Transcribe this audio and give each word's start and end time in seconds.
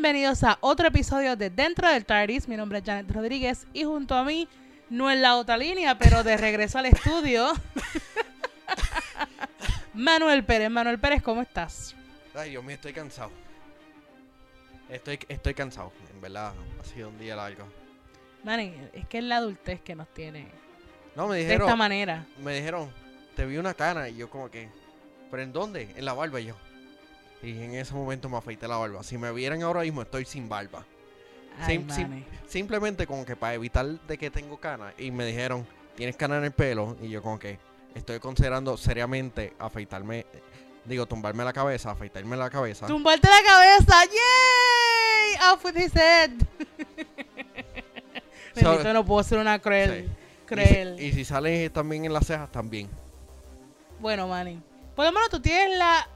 bienvenidos 0.00 0.44
a 0.44 0.58
otro 0.60 0.86
episodio 0.86 1.34
de 1.34 1.50
Dentro 1.50 1.88
del 1.88 2.04
TARDIS. 2.06 2.46
Mi 2.46 2.56
nombre 2.56 2.78
es 2.78 2.84
Janet 2.84 3.10
Rodríguez 3.10 3.66
y 3.72 3.82
junto 3.82 4.14
a 4.14 4.22
mí, 4.22 4.46
no 4.90 5.10
en 5.10 5.20
la 5.22 5.34
otra 5.34 5.56
línea, 5.56 5.98
pero 5.98 6.22
de 6.22 6.36
regreso 6.36 6.78
al 6.78 6.86
estudio, 6.86 7.52
Manuel 9.94 10.44
Pérez. 10.44 10.70
Manuel 10.70 11.00
Pérez, 11.00 11.20
¿cómo 11.20 11.42
estás? 11.42 11.96
Ay, 12.32 12.50
Dios 12.50 12.62
mío, 12.62 12.76
estoy 12.76 12.92
cansado. 12.92 13.32
Estoy, 14.88 15.18
estoy 15.28 15.54
cansado, 15.54 15.92
en 16.14 16.20
verdad. 16.20 16.52
Ha 16.80 16.84
sido 16.84 17.08
un 17.08 17.18
día 17.18 17.34
largo. 17.34 17.66
Manny, 18.44 18.72
es 18.92 19.04
que 19.08 19.18
es 19.18 19.24
la 19.24 19.38
adultez 19.38 19.80
que 19.80 19.96
nos 19.96 20.06
tiene 20.14 20.46
No, 21.16 21.26
me 21.26 21.38
de 21.38 21.42
dijeron, 21.42 21.62
esta 21.66 21.74
manera. 21.76 22.24
me 22.40 22.54
dijeron, 22.54 22.88
te 23.34 23.44
vi 23.46 23.56
una 23.56 23.74
cana 23.74 24.08
y 24.08 24.14
yo 24.14 24.30
como 24.30 24.48
que, 24.48 24.68
¿pero 25.28 25.42
en 25.42 25.52
dónde? 25.52 25.92
En 25.96 26.04
la 26.04 26.12
barba 26.12 26.38
y 26.40 26.44
yo. 26.46 26.56
Y 27.42 27.50
en 27.62 27.74
ese 27.74 27.94
momento 27.94 28.28
me 28.28 28.36
afeité 28.36 28.66
la 28.66 28.76
barba. 28.76 29.02
Si 29.02 29.16
me 29.16 29.30
vieran 29.32 29.62
ahora 29.62 29.80
mismo, 29.82 30.02
estoy 30.02 30.24
sin 30.24 30.48
barba. 30.48 30.84
Ay, 31.60 31.84
Sim-. 31.90 32.24
Simplemente 32.46 33.06
como 33.06 33.24
que 33.24 33.36
para 33.36 33.54
evitar 33.54 33.86
de 33.86 34.18
que 34.18 34.30
tengo 34.30 34.58
cana. 34.58 34.92
Y 34.98 35.10
me 35.10 35.24
dijeron, 35.24 35.66
tienes 35.96 36.16
cana 36.16 36.38
en 36.38 36.44
el 36.44 36.52
pelo. 36.52 36.96
Y 37.00 37.08
yo 37.08 37.22
como 37.22 37.38
que 37.38 37.58
estoy 37.94 38.18
considerando 38.20 38.76
seriamente 38.76 39.54
afeitarme, 39.58 40.26
digo, 40.84 41.06
tumbarme 41.06 41.44
la 41.44 41.52
cabeza, 41.52 41.90
afeitarme 41.92 42.36
la 42.36 42.50
cabeza. 42.50 42.86
¡Tumbarte 42.86 43.28
la 43.28 43.48
cabeza! 43.48 44.04
¡Yay! 44.04 45.52
¡Off 45.52 45.64
with 45.64 45.76
his 45.76 45.94
head! 45.94 46.30
So- 48.54 48.70
Bendito, 48.70 48.92
no 48.92 49.04
puedo 49.04 49.22
ser 49.22 49.38
una 49.38 49.58
cruel. 49.60 50.06
Sí. 50.08 50.12
Cruel. 50.46 50.94
Y 50.98 50.98
si, 50.98 51.06
y 51.06 51.12
si 51.12 51.24
sale 51.24 51.70
también 51.70 52.04
en 52.04 52.12
las 52.12 52.26
cejas, 52.26 52.50
también. 52.50 52.88
Bueno, 54.00 54.26
Manny. 54.26 54.60
Por 54.96 55.04
lo 55.04 55.12
menos 55.12 55.28
tú 55.30 55.40
tienes 55.40 55.76
la 55.78 56.08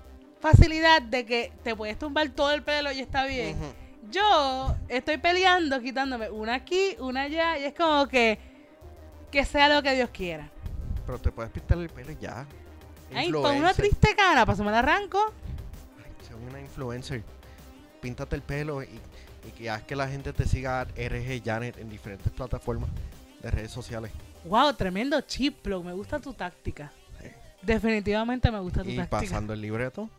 facilidad 0.42 1.00
de 1.00 1.24
que 1.24 1.52
te 1.62 1.74
puedes 1.74 1.98
tumbar 1.98 2.28
todo 2.30 2.52
el 2.52 2.62
pelo 2.62 2.92
y 2.92 2.98
está 3.00 3.24
bien. 3.24 3.56
Yo 4.10 4.76
estoy 4.88 5.16
peleando, 5.16 5.80
quitándome 5.80 6.28
una 6.28 6.54
aquí, 6.54 6.96
una 6.98 7.22
allá, 7.22 7.58
y 7.58 7.64
es 7.64 7.74
como 7.74 8.06
que 8.08 8.38
que 9.30 9.46
sea 9.46 9.68
lo 9.74 9.82
que 9.82 9.94
Dios 9.94 10.10
quiera. 10.10 10.50
Pero 11.06 11.18
te 11.18 11.32
puedes 11.32 11.50
pintar 11.50 11.78
el 11.78 11.88
pelo 11.88 12.12
y 12.12 12.18
ya. 12.20 12.46
Ay, 13.14 13.30
con 13.30 13.56
una 13.56 13.72
triste 13.72 14.14
cara, 14.14 14.44
para 14.44 14.62
me 14.62 14.70
la 14.70 14.80
arranco. 14.80 15.32
Ay, 16.04 16.12
una 16.50 16.60
influencer. 16.60 17.22
Píntate 18.00 18.36
el 18.36 18.42
pelo 18.42 18.82
y, 18.82 19.00
y 19.48 19.50
que 19.56 19.70
haz 19.70 19.82
que 19.84 19.96
la 19.96 20.08
gente 20.08 20.32
te 20.32 20.44
siga 20.46 20.84
RG 20.84 21.42
Janet 21.42 21.78
en 21.78 21.88
diferentes 21.88 22.30
plataformas 22.32 22.90
de 23.40 23.50
redes 23.50 23.70
sociales. 23.70 24.10
Wow, 24.44 24.74
tremendo 24.74 25.20
chiplo. 25.22 25.82
Me 25.82 25.92
gusta 25.92 26.18
tu 26.18 26.34
táctica. 26.34 26.92
Sí. 27.20 27.28
Definitivamente 27.62 28.50
me 28.50 28.58
gusta 28.60 28.82
tu 28.82 28.90
Y 28.90 28.96
táctica. 28.96 29.20
pasando 29.20 29.52
el 29.52 29.60
libreto. 29.60 30.10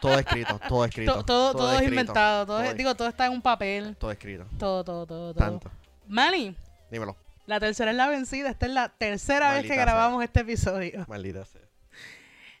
Todo 0.00 0.18
escrito, 0.18 0.58
todo 0.68 0.84
escrito. 0.84 1.14
To- 1.14 1.24
todo, 1.24 1.52
todo, 1.52 1.68
es 1.70 1.74
escrito, 1.76 1.92
inventado. 2.00 2.46
Todo, 2.46 2.62
todo- 2.62 2.74
digo, 2.74 2.94
todo 2.94 3.08
está 3.08 3.26
en 3.26 3.32
un 3.32 3.42
papel. 3.42 3.96
Todo 3.96 4.10
escrito. 4.10 4.46
Todo, 4.58 4.84
todo, 4.84 5.06
todo, 5.06 5.34
todo. 5.34 5.44
Tanto. 5.44 5.70
Manny, 6.06 6.56
Dímelo. 6.90 7.16
la 7.46 7.60
tercera 7.60 7.90
es 7.90 7.96
la 7.96 8.08
vencida. 8.08 8.50
Esta 8.50 8.66
es 8.66 8.72
la 8.72 8.88
tercera 8.88 9.52
vez 9.52 9.66
que 9.66 9.76
grabamos 9.76 10.22
este 10.24 10.40
episodio. 10.40 11.04
Maldita 11.08 11.44
sea. 11.44 11.60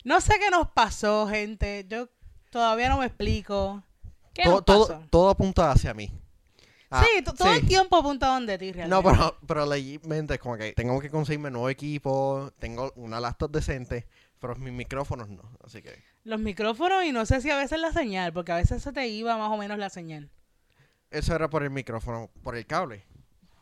No 0.04 0.20
sé 0.20 0.38
qué 0.38 0.50
nos 0.50 0.68
pasó, 0.70 1.26
gente. 1.28 1.84
Yo 1.88 2.08
todavía 2.50 2.88
no 2.88 2.98
me 2.98 3.06
explico. 3.06 3.82
¿Qué 4.32 4.44
Todo, 4.44 4.54
nos 4.56 4.64
todo, 4.64 4.88
pasó? 4.88 5.02
todo 5.10 5.30
apunta 5.30 5.70
hacia 5.72 5.92
mí. 5.94 6.10
Ah, 6.92 7.04
sí, 7.04 7.22
to- 7.22 7.34
todo 7.34 7.52
el 7.52 7.66
tiempo 7.66 7.96
apuntado 7.96 8.40
de 8.40 8.58
ti, 8.58 8.72
realmente. 8.72 8.88
No, 8.88 9.02
pero, 9.02 9.36
pero 9.46 9.64
legalmente 9.66 10.34
es 10.34 10.40
como 10.40 10.56
que 10.56 10.72
tengo 10.72 11.00
que 11.00 11.08
conseguirme 11.10 11.50
nuevo 11.50 11.68
equipo, 11.68 12.50
tengo 12.58 12.92
una 12.96 13.20
laptop 13.20 13.50
decente, 13.52 14.06
pero 14.40 14.56
mis 14.56 14.72
micrófonos 14.72 15.28
no. 15.28 15.42
Así 15.64 15.82
que 15.82 16.02
Los 16.24 16.38
micrófonos 16.40 17.04
y 17.04 17.12
no 17.12 17.24
sé 17.26 17.40
si 17.40 17.50
a 17.50 17.56
veces 17.56 17.78
la 17.80 17.92
señal, 17.92 18.32
porque 18.32 18.52
a 18.52 18.56
veces 18.56 18.82
se 18.82 18.92
te 18.92 19.08
iba 19.08 19.36
más 19.38 19.50
o 19.50 19.56
menos 19.56 19.78
la 19.78 19.90
señal. 19.90 20.30
eso 21.10 21.34
era 21.34 21.48
por 21.50 21.62
el 21.62 21.70
micrófono, 21.70 22.30
por 22.42 22.56
el 22.56 22.66
cable. 22.66 23.04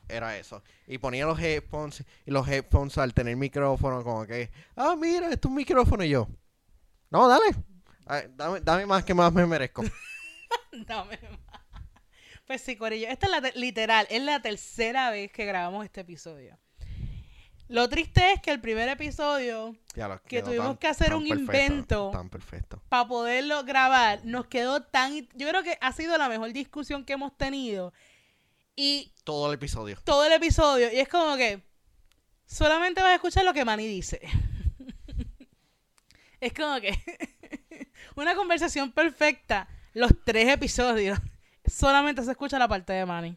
Era 0.09 0.37
eso. 0.39 0.63
Y 0.87 0.99
ponía 0.99 1.27
los 1.27 1.39
headphones 1.39 2.03
y 2.25 2.31
los 2.31 2.49
headphones 2.49 2.97
al 2.99 3.13
tener 3.15 3.37
micrófono 3.37 4.03
como 4.03 4.27
que, 4.27 4.51
ah, 4.77 4.97
mira, 4.99 5.29
esto 5.31 5.49
es 5.49 5.51
un 5.51 5.55
micrófono 5.57 6.03
y 6.03 6.09
yo. 6.11 6.29
No, 7.11 7.29
dale. 7.29 7.45
Ah, 8.07 8.23
dame, 8.35 8.61
dame 8.61 8.87
más 8.87 9.05
que 9.05 9.13
más 9.15 9.33
me 9.33 9.47
merezco. 9.47 9.83
Dame 10.87 11.19
más. 11.31 11.61
Pues 12.47 12.63
sí, 12.63 12.77
Corillo. 12.77 13.07
Esta 13.09 13.27
es 13.27 13.33
la 13.33 13.41
te- 13.43 13.59
literal, 13.59 14.07
es 14.09 14.23
la 14.23 14.41
tercera 14.41 15.11
vez 15.11 15.31
que 15.31 15.45
grabamos 15.45 15.85
este 15.85 16.01
episodio. 16.01 16.59
Lo 17.69 17.89
triste 17.89 18.33
es 18.33 18.41
que 18.41 18.51
el 18.51 18.61
primer 18.61 18.89
episodio, 18.89 19.77
lo 19.95 20.23
Que 20.23 20.43
tuvimos 20.43 20.79
que 20.79 20.87
hacer 20.87 21.15
un 21.15 21.29
perfecto, 21.29 21.53
invento. 21.53 22.11
Tan 22.13 22.31
perfecto. 22.31 22.83
para 22.89 23.07
poderlo 23.07 23.63
grabar, 23.65 24.25
nos 24.25 24.47
quedó 24.47 24.83
tan... 24.83 25.29
Yo 25.35 25.49
creo 25.49 25.63
que 25.63 25.77
ha 25.81 25.93
sido 25.93 26.17
la 26.17 26.29
mejor 26.31 26.53
discusión 26.53 27.05
que 27.05 27.13
hemos 27.13 27.37
tenido. 27.37 27.93
Y 28.75 29.13
Todo 29.25 29.49
el 29.49 29.55
episodio. 29.55 29.99
todo 30.05 30.25
el 30.25 30.33
episodio, 30.33 30.91
y 30.93 31.01
es 31.01 31.09
como 31.09 31.37
que 31.37 31.63
solamente 32.47 33.03
vas 33.03 33.11
a 33.11 33.15
escuchar 33.17 33.45
lo 33.45 33.53
que 33.53 33.65
Manny 33.65 33.87
dice. 33.87 34.21
es 36.41 36.55
como 36.55 36.81
que 36.81 36.97
una 38.17 38.35
conversación 38.35 38.93
perfecta, 38.93 39.69
los 39.93 40.13
tres 40.25 40.49
episodios, 40.49 41.19
solamente 41.67 42.25
se 42.25 42.31
escucha 42.31 42.59
la 42.59 42.69
parte 42.69 42.95
de 42.95 43.05
Manny. 43.05 43.37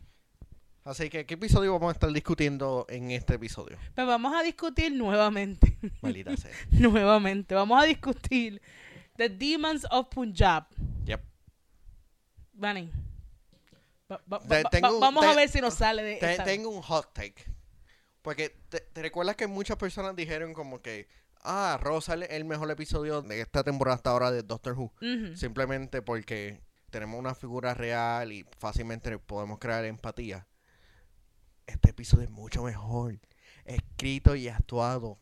Así 0.84 1.10
que, 1.10 1.26
¿qué 1.28 1.36
episodio 1.36 1.74
vamos 1.74 1.90
a 1.90 1.94
estar 1.94 2.12
discutiendo 2.12 2.86
en 2.90 3.12
este 3.12 3.36
episodio? 3.36 3.78
Pues 3.94 4.08
vamos 4.08 4.34
a 4.36 4.42
discutir 4.42 4.92
nuevamente, 4.92 5.78
Maldita 6.02 6.36
sea. 6.38 6.52
nuevamente, 6.72 7.54
vamos 7.54 7.82
a 7.82 7.86
discutir 7.86 8.60
The 9.16 9.30
Demons 9.30 9.86
of 9.92 10.08
Punjab. 10.10 10.66
Yep. 11.06 11.22
Manny. 12.54 12.92
va- 14.12 14.22
va- 14.32 14.40
Te- 14.40 14.64
va- 14.64 14.70
tengo 14.70 14.88
va- 14.88 14.94
un- 14.96 15.00
vamos 15.00 15.24
a 15.26 15.36
ver 15.36 15.50
si 15.50 15.62
nos 15.62 15.76
sale 15.76 16.02
de 16.04 16.16
Te- 16.18 16.32
esta- 16.32 16.44
tengo 16.44 16.70
un 16.70 16.82
hot 16.82 17.14
take. 17.14 17.46
Porque 18.24 18.50
te, 18.70 18.80
te 18.82 19.02
recuerdas 19.02 19.36
que 19.36 19.48
muchas 19.48 19.78
personas 19.78 20.16
dijeron 20.16 20.54
como 20.54 20.82
que, 20.82 21.08
ah, 21.44 21.78
Rosa 21.82 22.16
es 22.16 22.30
el 22.32 22.46
mejor 22.46 22.70
episodio 22.72 23.22
de 23.22 23.40
esta 23.42 23.64
temporada 23.64 23.96
hasta 23.96 24.10
ahora 24.12 24.32
de 24.32 24.42
Doctor 24.44 24.74
Who. 24.78 24.92
Simplemente 25.36 26.02
porque 26.02 26.62
tenemos 26.90 27.20
una 27.20 27.34
figura 27.36 27.74
real 27.74 28.32
y 28.32 28.46
fácilmente 28.60 29.18
podemos 29.20 29.60
crear 29.60 29.86
empatía. 29.86 30.48
Este 31.72 31.92
episodio 31.92 32.26
es 32.26 32.30
mucho 32.30 32.64
mejor. 32.64 33.18
Escrito 33.64 34.36
y 34.36 34.50
actuado. 34.50 35.18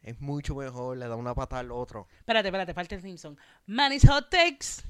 Es 0.00 0.18
mucho 0.20 0.54
mejor, 0.54 0.96
le 0.96 1.06
da 1.08 1.16
una 1.16 1.34
pata 1.34 1.58
al 1.58 1.70
otro. 1.70 2.08
Espérate, 2.18 2.48
espérate, 2.48 2.72
falta 2.72 2.94
el 2.94 3.02
Simpson. 3.02 3.38
Manny's 3.66 4.08
Hot 4.08 4.30
Takes. 4.30 4.82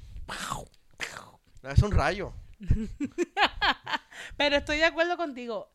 No, 1.63 1.71
es 1.71 1.83
un 1.83 1.91
rayo. 1.91 2.33
Pero 4.37 4.57
estoy 4.57 4.79
de 4.79 4.85
acuerdo 4.85 5.17
contigo. 5.17 5.69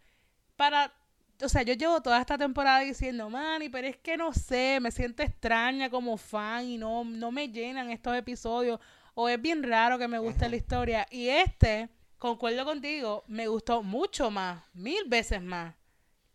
Para, 0.55 0.93
o 1.43 1.49
sea, 1.49 1.63
yo 1.63 1.73
llevo 1.73 2.01
toda 2.01 2.21
esta 2.21 2.37
temporada 2.37 2.79
diciendo, 2.79 3.29
Manny, 3.29 3.67
pero 3.69 3.87
es 3.87 3.97
que 3.97 4.15
no 4.15 4.31
sé, 4.31 4.79
me 4.79 4.91
siento 4.91 5.23
extraña 5.23 5.89
como 5.89 6.17
fan 6.17 6.65
y 6.65 6.77
no, 6.77 7.03
no 7.03 7.31
me 7.31 7.49
llenan 7.49 7.89
estos 7.89 8.15
episodios. 8.15 8.79
O 9.15 9.27
es 9.27 9.41
bien 9.41 9.63
raro 9.63 9.97
que 9.97 10.07
me 10.07 10.19
guste 10.19 10.47
la 10.47 10.55
historia. 10.55 11.07
Y 11.09 11.27
este, 11.27 11.89
concuerdo 12.21 12.63
contigo, 12.65 13.23
me 13.27 13.47
gustó 13.47 13.81
mucho 13.81 14.29
más, 14.29 14.63
mil 14.73 15.03
veces 15.07 15.41
más 15.41 15.73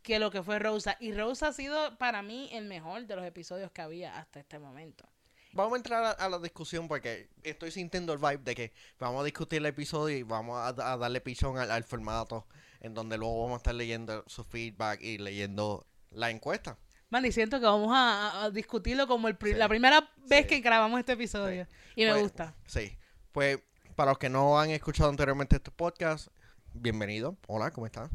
que 0.02 0.18
lo 0.18 0.32
que 0.32 0.42
fue 0.42 0.58
Rosa. 0.58 0.96
Y 0.98 1.12
Rosa 1.12 1.48
ha 1.48 1.52
sido 1.52 1.96
para 1.96 2.22
mí 2.22 2.48
el 2.52 2.64
mejor 2.64 3.06
de 3.06 3.14
los 3.14 3.24
episodios 3.24 3.70
que 3.70 3.82
había 3.82 4.18
hasta 4.18 4.40
este 4.40 4.58
momento. 4.58 5.08
Vamos 5.52 5.74
a 5.74 5.76
entrar 5.76 6.02
a, 6.04 6.10
a 6.10 6.28
la 6.28 6.38
discusión 6.40 6.88
porque 6.88 7.30
estoy 7.44 7.70
sintiendo 7.70 8.12
el 8.12 8.18
vibe 8.18 8.38
de 8.38 8.54
que 8.56 8.72
vamos 8.98 9.20
a 9.20 9.24
discutir 9.24 9.58
el 9.58 9.66
episodio 9.66 10.16
y 10.18 10.24
vamos 10.24 10.58
a, 10.58 10.92
a 10.92 10.96
darle 10.96 11.20
pichón 11.20 11.56
al, 11.56 11.70
al 11.70 11.84
formato 11.84 12.46
en 12.80 12.92
donde 12.92 13.16
luego 13.16 13.42
vamos 13.42 13.54
a 13.54 13.58
estar 13.58 13.74
leyendo 13.74 14.24
su 14.26 14.42
feedback 14.42 15.00
y 15.02 15.18
leyendo 15.18 15.86
la 16.10 16.30
encuesta. 16.30 16.76
Man, 17.10 17.24
y 17.24 17.30
siento 17.30 17.60
que 17.60 17.66
vamos 17.66 17.90
a, 17.94 18.50
discutirlo 18.52 19.06
como 19.06 19.28
el 19.28 19.36
pri- 19.36 19.52
Sí. 19.52 19.58
la 19.58 19.68
primera 19.68 20.10
vez 20.26 20.42
Sí. 20.42 20.48
que 20.48 20.60
grabamos 20.60 20.98
este 20.98 21.12
episodio. 21.12 21.68
Y 21.94 22.04
me 22.04 22.10
Pues, 22.10 22.22
gusta. 22.24 22.54
Sí. 22.66 22.98
Pues 23.30 23.60
para 23.96 24.10
los 24.10 24.18
que 24.18 24.28
no 24.28 24.60
han 24.60 24.70
escuchado 24.70 25.08
anteriormente 25.08 25.56
este 25.56 25.70
podcast, 25.70 26.28
bienvenido. 26.74 27.38
Hola, 27.48 27.70
¿cómo 27.70 27.86
están? 27.86 28.10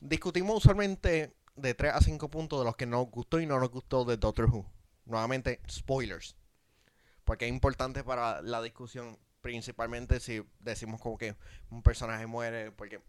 Discutimos 0.00 0.56
usualmente 0.56 1.34
de 1.54 1.74
3 1.74 1.92
a 1.92 2.00
5 2.00 2.30
puntos 2.30 2.58
de 2.58 2.64
los 2.64 2.76
que 2.76 2.86
nos 2.86 3.10
gustó 3.10 3.38
y 3.38 3.44
no 3.44 3.60
nos 3.60 3.70
gustó 3.70 4.06
de 4.06 4.16
Doctor 4.16 4.46
Who. 4.46 4.64
Nuevamente, 5.04 5.60
spoilers. 5.70 6.34
Porque 7.24 7.44
es 7.44 7.50
importante 7.50 8.02
para 8.04 8.40
la 8.40 8.62
discusión, 8.62 9.18
principalmente 9.42 10.18
si 10.18 10.42
decimos 10.60 10.98
como 10.98 11.18
que 11.18 11.36
un 11.68 11.82
personaje 11.82 12.26
muere, 12.26 12.72
porque 12.72 13.02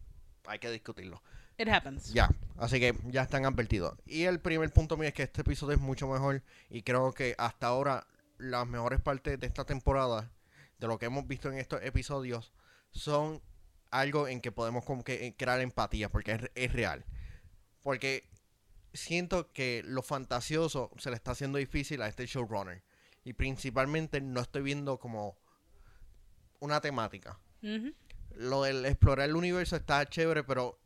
hay 0.45 0.60
que 0.60 0.69
discutirlo. 0.69 1.24
It 1.57 1.69
happens. 1.69 2.12
Ya, 2.12 2.30
así 2.57 2.81
que 2.81 2.95
ya 3.06 3.22
están 3.22 3.45
advertidos. 3.45 3.98
Y 4.06 4.24
el 4.24 4.42
primer 4.42 4.74
punto 4.74 4.98
mío 4.98 5.07
es 5.07 5.13
que 5.13 5.24
este 5.24 5.42
episodio 5.42 5.75
es 5.75 5.81
mucho 5.81 6.10
mejor 6.10 6.44
y 6.69 6.83
creo 6.83 7.13
que 7.13 7.33
hasta 7.38 7.68
ahora 7.68 8.06
las 8.38 8.68
mejores 8.68 9.00
partes 9.00 9.39
de 9.39 9.48
esta 9.48 9.63
temporada, 9.63 10.30
de 10.79 10.87
lo 10.87 10.97
que 10.97 11.05
hemos 11.07 11.27
visto 11.27 11.49
en 11.51 11.57
estos 11.57 11.81
episodios, 11.83 12.51
son 12.91 13.41
algo 13.91 14.27
en 14.27 14.41
que 14.41 14.51
podemos 14.51 14.85
como 14.85 15.03
que 15.03 15.27
eh, 15.27 15.35
crear 15.37 15.59
empatía, 15.61 16.09
porque 16.09 16.33
es, 16.33 16.41
es 16.55 16.73
real. 16.73 17.05
Porque 17.81 18.29
siento 18.93 19.51
que 19.51 19.83
lo 19.85 20.01
fantasioso 20.01 20.91
se 20.97 21.09
le 21.09 21.15
está 21.15 21.31
haciendo 21.31 21.57
difícil 21.57 22.01
a 22.01 22.07
este 22.07 22.25
showrunner. 22.25 22.83
Y 23.23 23.33
principalmente 23.33 24.21
no 24.21 24.41
estoy 24.41 24.61
viendo 24.63 24.99
como 24.99 25.37
una 26.59 26.81
temática. 26.81 27.39
Lo 28.35 28.63
del 28.63 28.85
explorar 28.85 29.29
el 29.29 29.35
universo 29.35 29.75
está 29.75 30.05
chévere, 30.07 30.43
pero 30.43 30.79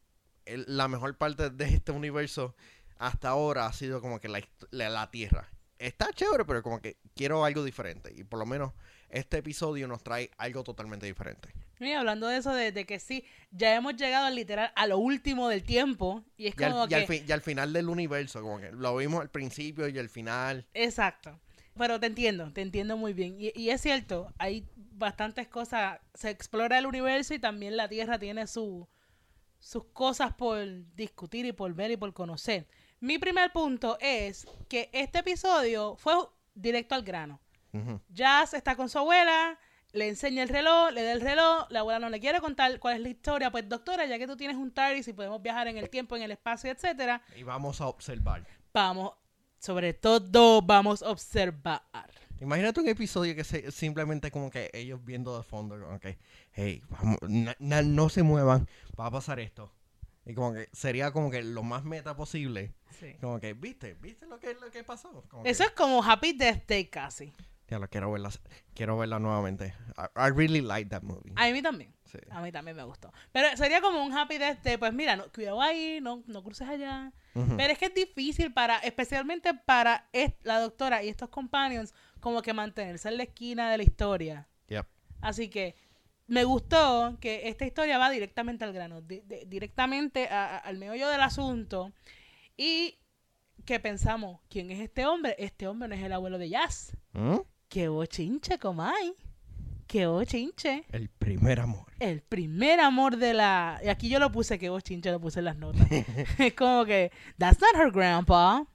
el- 0.46 0.66
la 0.68 0.88
mejor 0.88 1.18
parte 1.18 1.50
de 1.50 1.66
este 1.66 1.92
universo 1.92 2.56
hasta 2.98 3.30
ahora 3.30 3.66
ha 3.68 3.74
sido 3.74 4.02
como 4.02 4.20
que 4.20 4.28
la, 4.30 4.42
la, 4.72 4.90
la 4.90 5.12
Tierra. 5.12 5.50
Está 5.78 6.12
chévere, 6.14 6.46
pero 6.46 6.64
como 6.64 6.82
que 6.82 6.98
quiero 7.16 7.44
algo 7.44 7.64
diferente. 7.64 8.14
Y 8.16 8.24
por 8.24 8.40
lo 8.40 8.46
menos 8.46 8.74
este 9.14 9.38
episodio 9.38 9.88
nos 9.88 10.04
trae 10.04 10.32
algo 10.38 10.64
totalmente 10.64 11.06
diferente. 11.06 11.50
Y 11.80 11.92
hablando 11.92 12.28
de 12.28 12.38
eso, 12.38 12.54
de, 12.54 12.72
de 12.72 12.86
que 12.86 13.00
sí, 13.00 13.26
ya 13.52 13.76
hemos 13.76 13.96
llegado 13.96 14.30
literal 14.30 14.72
a 14.76 14.88
lo 14.88 14.98
último 14.98 15.50
del 15.50 15.64
tiempo. 15.64 16.24
Y 16.38 16.48
es 16.48 16.56
Y 16.58 16.64
al, 16.64 16.72
como 16.72 16.86
y 16.86 16.90
que. 16.90 16.96
al 16.96 17.30
y 17.30 17.32
al 17.32 17.42
final 17.42 17.74
del 17.74 17.90
universo, 17.90 18.42
como 18.42 18.60
que 18.60 18.72
lo 18.72 18.96
vimos 18.96 19.22
al 19.22 19.30
principio 19.30 19.88
y 19.88 19.98
al 20.00 20.10
final. 20.10 20.68
Exacto. 20.74 21.40
Pero 21.78 22.00
te 22.00 22.08
entiendo, 22.08 22.52
te 22.54 22.62
entiendo 22.62 22.98
muy 22.98 23.14
bien. 23.14 23.36
Y, 23.40 23.52
y 23.56 23.70
es 23.72 23.82
cierto, 23.82 24.32
hay 24.38 24.68
bastantes 24.76 25.48
cosas. 25.48 26.00
Se 26.14 26.30
explora 26.30 26.78
el 26.78 26.86
universo 26.86 27.34
y 27.34 27.40
también 27.40 27.76
la 27.76 27.90
Tierra 27.90 28.20
tiene 28.20 28.48
su, 28.48 28.88
sus 29.60 29.86
cosas 29.86 30.34
por 30.34 30.66
discutir 30.96 31.46
y 31.46 31.52
por 31.52 31.74
ver 31.74 31.92
y 31.92 31.98
por 31.98 32.14
conocer. 32.14 32.68
Mi 33.00 33.18
primer 33.18 33.52
punto 33.52 33.98
es 34.00 34.48
que 34.70 34.90
este 34.94 35.20
episodio 35.20 35.96
fue 35.98 36.14
directo 36.54 36.96
al 36.96 37.04
grano. 37.04 37.42
Jazz 38.10 38.54
está 38.54 38.76
con 38.76 38.90
su 38.90 38.98
abuela, 39.00 39.58
le 39.92 40.08
enseña 40.10 40.44
el 40.44 40.50
reloj, 40.50 40.92
le 40.92 41.04
da 41.04 41.12
el 41.14 41.22
reloj, 41.22 41.68
la 41.70 41.80
abuela 41.82 42.00
no 42.00 42.10
le 42.10 42.20
quiere 42.20 42.40
contar 42.40 42.80
cuál 42.80 42.96
es 42.96 43.02
la 43.02 43.10
historia. 43.10 43.52
Pues 43.52 43.68
doctora, 43.68 44.06
ya 44.06 44.18
que 44.18 44.28
tú 44.28 44.36
tienes 44.38 44.58
un 44.58 44.72
TARDIS 44.72 45.08
y 45.08 45.14
podemos 45.14 45.42
viajar 45.42 45.68
en 45.68 45.78
el 45.78 45.90
tiempo, 45.90 46.16
en 46.16 46.24
el 46.24 46.32
espacio, 46.32 46.72
etcétera, 46.72 47.22
Y 47.36 47.44
vamos 47.44 47.82
a 47.82 47.88
observar. 47.88 48.46
vamos, 48.74 49.14
sobre 49.60 49.94
todo 49.94 50.62
vamos 50.62 51.02
a 51.04 51.10
observar. 51.10 51.84
Imagínate 52.40 52.82
un 52.82 52.88
episodio 52.90 53.36
que 53.36 53.44
se, 53.44 53.72
simplemente 53.72 54.30
como 54.32 54.50
que 54.50 54.70
ellos 54.74 55.04
viendo 55.06 55.38
de 55.38 55.44
fondo, 55.44 55.80
como 55.80 56.00
que, 56.00 56.18
hey, 56.54 56.82
vamos, 56.90 57.18
na- 57.22 57.56
na- 57.60 57.82
no 57.82 58.10
se 58.10 58.22
muevan, 58.24 58.68
va 59.00 59.06
a 59.08 59.12
pasar 59.12 59.40
esto. 59.40 59.72
Y 60.26 60.34
como 60.34 60.54
que 60.54 60.70
sería 60.74 61.12
como 61.12 61.30
que 61.30 61.44
lo 61.44 61.64
más 61.64 61.84
meta 61.84 62.16
posible. 62.16 62.74
Sí. 63.00 63.14
Como 63.22 63.40
que, 63.40 63.54
¿viste? 63.54 63.94
¿Viste 63.96 64.26
lo 64.26 64.40
que, 64.40 64.54
lo 64.56 64.72
que 64.72 64.84
pasó? 64.84 65.24
Como 65.30 65.44
que, 65.44 65.50
Eso 65.50 65.64
es 65.64 65.72
como 65.72 66.04
Happy 66.04 66.34
Death 66.34 66.66
Day 66.68 66.86
casi. 66.86 67.32
Ya 67.74 67.80
lo 67.80 67.88
quiero 67.90 68.12
verla, 68.12 68.30
quiero 68.76 69.00
verla 69.00 69.18
nuevamente. 69.18 69.74
I, 69.98 70.28
I 70.28 70.30
really 70.30 70.62
like 70.62 70.92
that 70.92 71.02
movie. 71.02 71.34
A 71.36 71.50
mí 71.50 71.60
también. 71.64 71.92
Sí. 72.06 72.20
A 72.30 72.40
mí 72.40 72.52
también 72.52 72.78
me 72.78 72.84
gustó. 72.84 73.12
Pero 73.32 73.48
sería 73.58 73.82
como 73.82 74.04
un 74.04 74.14
Happy 74.16 74.38
Death 74.38 74.60
Day. 74.62 74.78
Pues 74.78 74.94
mira, 74.94 75.16
no, 75.16 75.32
cuidado 75.32 75.60
ahí, 75.60 75.98
no, 76.00 76.22
no 76.28 76.44
cruces 76.44 76.68
allá. 76.70 77.12
Pero 77.34 77.74
es 77.74 77.80
que 77.80 77.86
es 77.86 77.96
difícil 77.96 78.54
para, 78.54 78.78
especialmente 78.78 79.56
para 79.56 80.08
la 80.44 80.60
doctora 80.60 81.02
y 81.02 81.10
estos 81.10 81.30
companions, 81.30 81.96
como 82.20 82.44
que 82.44 82.54
mantenerse 82.54 83.10
en 83.10 83.18
la 83.18 83.24
esquina 83.24 83.72
de 83.72 83.78
la 83.78 83.84
historia. 83.84 84.48
Yep. 84.68 84.86
Así 85.22 85.50
que 85.50 85.74
me 86.28 86.44
gustó 86.44 87.18
que 87.20 87.50
esta 87.50 87.66
historia 87.66 87.98
va 87.98 88.12
directamente 88.12 88.64
al 88.66 88.74
grano, 88.74 89.02
di- 89.02 89.22
di- 89.26 89.46
directamente 89.48 90.28
a- 90.28 90.58
a- 90.58 90.60
al 90.60 90.78
meollo 90.78 91.08
del 91.10 91.22
asunto. 91.22 91.92
Y 92.56 93.00
que 93.66 93.80
pensamos, 93.80 94.42
¿quién 94.50 94.70
es 94.72 94.80
este 94.82 95.06
hombre? 95.08 95.36
Este 95.40 95.68
hombre 95.68 95.88
no 95.88 95.96
es 95.96 96.04
el 96.04 96.12
abuelo 96.14 96.38
de 96.38 96.50
Jazz. 96.50 96.96
¿Mm? 97.14 97.38
¡Qué 97.74 97.88
bochinche, 97.88 98.60
comay! 98.60 99.16
¡Qué 99.88 100.06
bochinche! 100.06 100.86
El 100.92 101.10
primer 101.10 101.60
amor. 101.60 101.92
El 102.00 102.22
primer 102.22 102.80
amor 102.80 103.18
de 103.18 103.34
la... 103.34 103.82
Y 103.84 103.88
aquí 103.88 104.10
yo 104.10 104.20
lo 104.20 104.32
puse, 104.32 104.60
que 104.60 104.70
bochinche, 104.70 105.10
lo 105.10 105.20
puse 105.20 105.40
en 105.40 105.46
las 105.46 105.56
notas. 105.58 105.88
es 106.38 106.54
como 106.54 106.86
que, 106.86 107.12
that's 107.40 107.60
not 107.60 107.76
her 107.76 107.92
grandpa. 107.92 108.68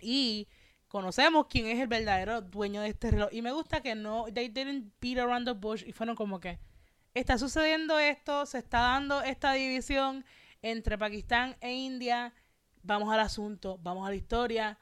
Y 0.00 0.48
conocemos 0.88 1.48
quién 1.50 1.66
es 1.66 1.78
el 1.78 1.86
verdadero 1.86 2.40
dueño 2.40 2.80
de 2.80 2.88
este 2.88 3.10
reloj. 3.10 3.28
Y 3.30 3.42
me 3.42 3.52
gusta 3.52 3.82
que 3.82 3.94
no, 3.94 4.24
they 4.32 4.48
didn't 4.48 4.94
beat 5.02 5.18
around 5.18 5.46
the 5.46 5.52
bush. 5.52 5.84
Y 5.86 5.92
fueron 5.92 6.16
como 6.16 6.40
que, 6.40 6.58
está 7.12 7.36
sucediendo 7.36 7.98
esto, 7.98 8.46
se 8.46 8.56
está 8.56 8.78
dando 8.78 9.20
esta 9.20 9.52
división 9.52 10.24
entre 10.62 10.96
Pakistán 10.96 11.58
e 11.60 11.74
India. 11.74 12.32
Vamos 12.82 13.12
al 13.12 13.20
asunto, 13.20 13.78
vamos 13.82 14.06
a 14.06 14.08
la 14.08 14.16
historia. 14.16 14.78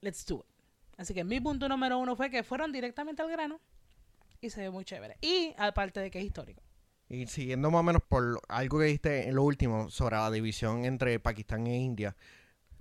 Let's 0.00 0.26
do 0.26 0.40
it. 0.40 0.53
Así 0.96 1.14
que 1.14 1.24
mi 1.24 1.40
punto 1.40 1.68
número 1.68 1.98
uno 1.98 2.16
fue 2.16 2.30
que 2.30 2.42
fueron 2.42 2.72
directamente 2.72 3.22
al 3.22 3.30
grano. 3.30 3.60
Y 4.40 4.50
se 4.50 4.60
ve 4.60 4.70
muy 4.70 4.84
chévere. 4.84 5.16
Y 5.20 5.54
aparte 5.56 6.00
de 6.00 6.10
que 6.10 6.18
es 6.18 6.24
histórico. 6.24 6.62
Y 7.08 7.26
siguiendo 7.26 7.70
más 7.70 7.80
o 7.80 7.82
menos 7.82 8.02
por 8.02 8.40
algo 8.48 8.78
que 8.78 8.86
dijiste 8.86 9.28
en 9.28 9.34
lo 9.34 9.42
último 9.42 9.90
sobre 9.90 10.16
la 10.16 10.30
división 10.30 10.84
entre 10.84 11.18
Pakistán 11.20 11.66
e 11.66 11.76
India, 11.76 12.16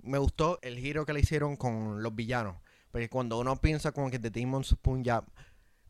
me 0.02 0.18
gustó 0.18 0.60
el 0.62 0.78
giro 0.78 1.06
que 1.06 1.14
le 1.14 1.22
hicieron 1.22 1.56
con 1.56 2.04
los 2.04 2.16
villanos. 2.16 2.58
Porque 2.92 3.10
cuando 3.10 3.40
uno 3.40 3.56
piensa 3.56 3.92
como 3.92 4.12
que 4.12 4.20
The 4.20 4.30
Demon's 4.30 4.76
Punjab, 4.82 5.26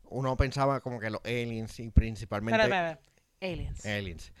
uno 0.04 0.36
pensaba 0.36 0.80
como 0.80 1.00
que 1.00 1.10
los 1.10 1.20
aliens 1.24 1.78
y 1.80 1.90
principalmente 1.90 2.60
Espera, 2.60 2.92
espera, 2.92 3.00
espera. 3.40 3.52
Aliens. 3.52 3.86
aliens. 3.86 4.32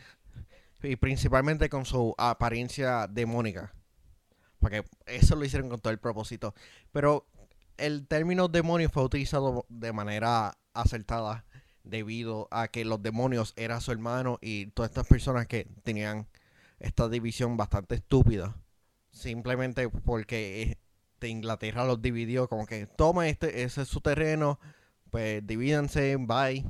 Y 0.82 0.96
principalmente 0.96 1.68
con 1.68 1.84
su 1.84 2.14
apariencia 2.16 3.06
demónica. 3.06 3.74
Porque 4.58 4.84
eso 5.06 5.36
lo 5.36 5.44
hicieron 5.44 5.68
con 5.68 5.80
todo 5.80 5.92
el 5.92 5.98
propósito. 5.98 6.54
Pero 6.92 7.26
el 7.76 8.06
término 8.06 8.48
demonio 8.48 8.90
fue 8.90 9.04
utilizado 9.04 9.66
de 9.68 9.92
manera 9.92 10.56
acertada 10.72 11.44
debido 11.82 12.48
a 12.50 12.68
que 12.68 12.84
los 12.84 13.02
demonios 13.02 13.52
eran 13.56 13.80
su 13.80 13.92
hermano 13.92 14.38
y 14.40 14.66
todas 14.66 14.90
estas 14.90 15.06
personas 15.06 15.46
que 15.46 15.66
tenían 15.82 16.26
esta 16.80 17.08
división 17.08 17.56
bastante 17.56 17.96
estúpida. 17.96 18.56
Simplemente 19.10 19.88
porque 19.88 20.62
eh, 20.62 20.78
de 21.20 21.28
Inglaterra 21.28 21.84
los 21.84 22.02
dividió 22.02 22.48
como 22.48 22.66
que 22.66 22.86
toma 22.86 23.28
este, 23.28 23.62
ese 23.62 23.82
es 23.82 23.88
su 23.88 24.00
terreno, 24.00 24.58
pues 25.10 25.46
divídanse, 25.46 26.16
bye. 26.18 26.64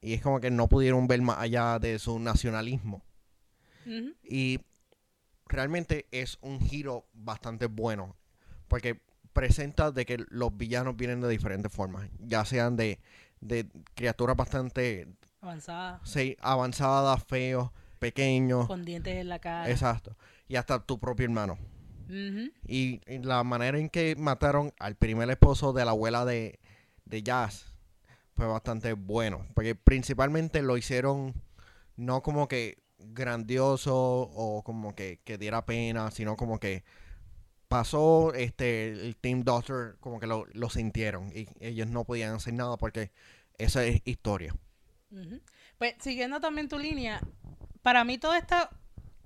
Y 0.00 0.14
es 0.14 0.22
como 0.22 0.40
que 0.40 0.50
no 0.50 0.68
pudieron 0.68 1.08
ver 1.08 1.20
más 1.22 1.38
allá 1.38 1.78
de 1.78 1.98
su 1.98 2.18
nacionalismo. 2.18 3.02
Y 4.22 4.60
realmente 5.46 6.06
es 6.10 6.36
un 6.42 6.60
giro 6.60 7.08
bastante 7.14 7.66
bueno. 7.66 8.16
Porque 8.68 9.00
presenta 9.38 9.92
de 9.92 10.04
que 10.04 10.24
los 10.30 10.56
villanos 10.56 10.96
vienen 10.96 11.20
de 11.20 11.28
diferentes 11.28 11.72
formas. 11.72 12.08
Ya 12.18 12.44
sean 12.44 12.76
de, 12.76 12.98
de 13.40 13.68
criaturas 13.94 14.36
bastante 14.36 15.06
Avanzada. 15.40 16.00
sí, 16.04 16.36
avanzadas, 16.40 17.22
feos, 17.24 17.70
pequeños. 18.00 18.66
Con 18.66 18.84
dientes 18.84 19.16
en 19.16 19.28
la 19.28 19.38
cara. 19.38 19.70
Exacto. 19.70 20.16
Y 20.48 20.56
hasta 20.56 20.80
tu 20.84 20.98
propio 20.98 21.24
hermano. 21.24 21.56
Y, 22.66 23.00
y 23.06 23.18
la 23.18 23.44
manera 23.44 23.78
en 23.78 23.90
que 23.90 24.16
mataron 24.16 24.72
al 24.80 24.96
primer 24.96 25.28
esposo 25.30 25.72
de 25.74 25.84
la 25.84 25.90
abuela 25.90 26.24
de, 26.24 26.58
de 27.04 27.22
Jazz 27.22 27.74
fue 28.34 28.46
bastante 28.46 28.94
bueno. 28.94 29.46
Porque 29.54 29.74
principalmente 29.74 30.62
lo 30.62 30.76
hicieron 30.76 31.34
no 31.96 32.22
como 32.22 32.48
que 32.48 32.78
grandioso 32.98 33.94
o 33.94 34.62
como 34.64 34.94
que, 34.94 35.20
que 35.24 35.38
diera 35.38 35.64
pena, 35.66 36.10
sino 36.10 36.36
como 36.36 36.58
que 36.58 36.82
pasó 37.68 38.32
este 38.34 38.88
el 38.88 39.16
Team 39.16 39.44
Doctor 39.44 39.98
como 40.00 40.18
que 40.18 40.26
lo, 40.26 40.46
lo 40.52 40.70
sintieron 40.70 41.30
y 41.34 41.46
ellos 41.60 41.86
no 41.86 42.04
podían 42.04 42.34
hacer 42.34 42.54
nada 42.54 42.76
porque 42.76 43.12
esa 43.58 43.84
es 43.84 44.00
historia. 44.04 44.54
Pues 45.78 45.94
siguiendo 46.00 46.40
también 46.40 46.68
tu 46.68 46.78
línea, 46.78 47.20
para 47.82 48.04
mí 48.04 48.18
todo 48.18 48.34
esto, 48.34 48.56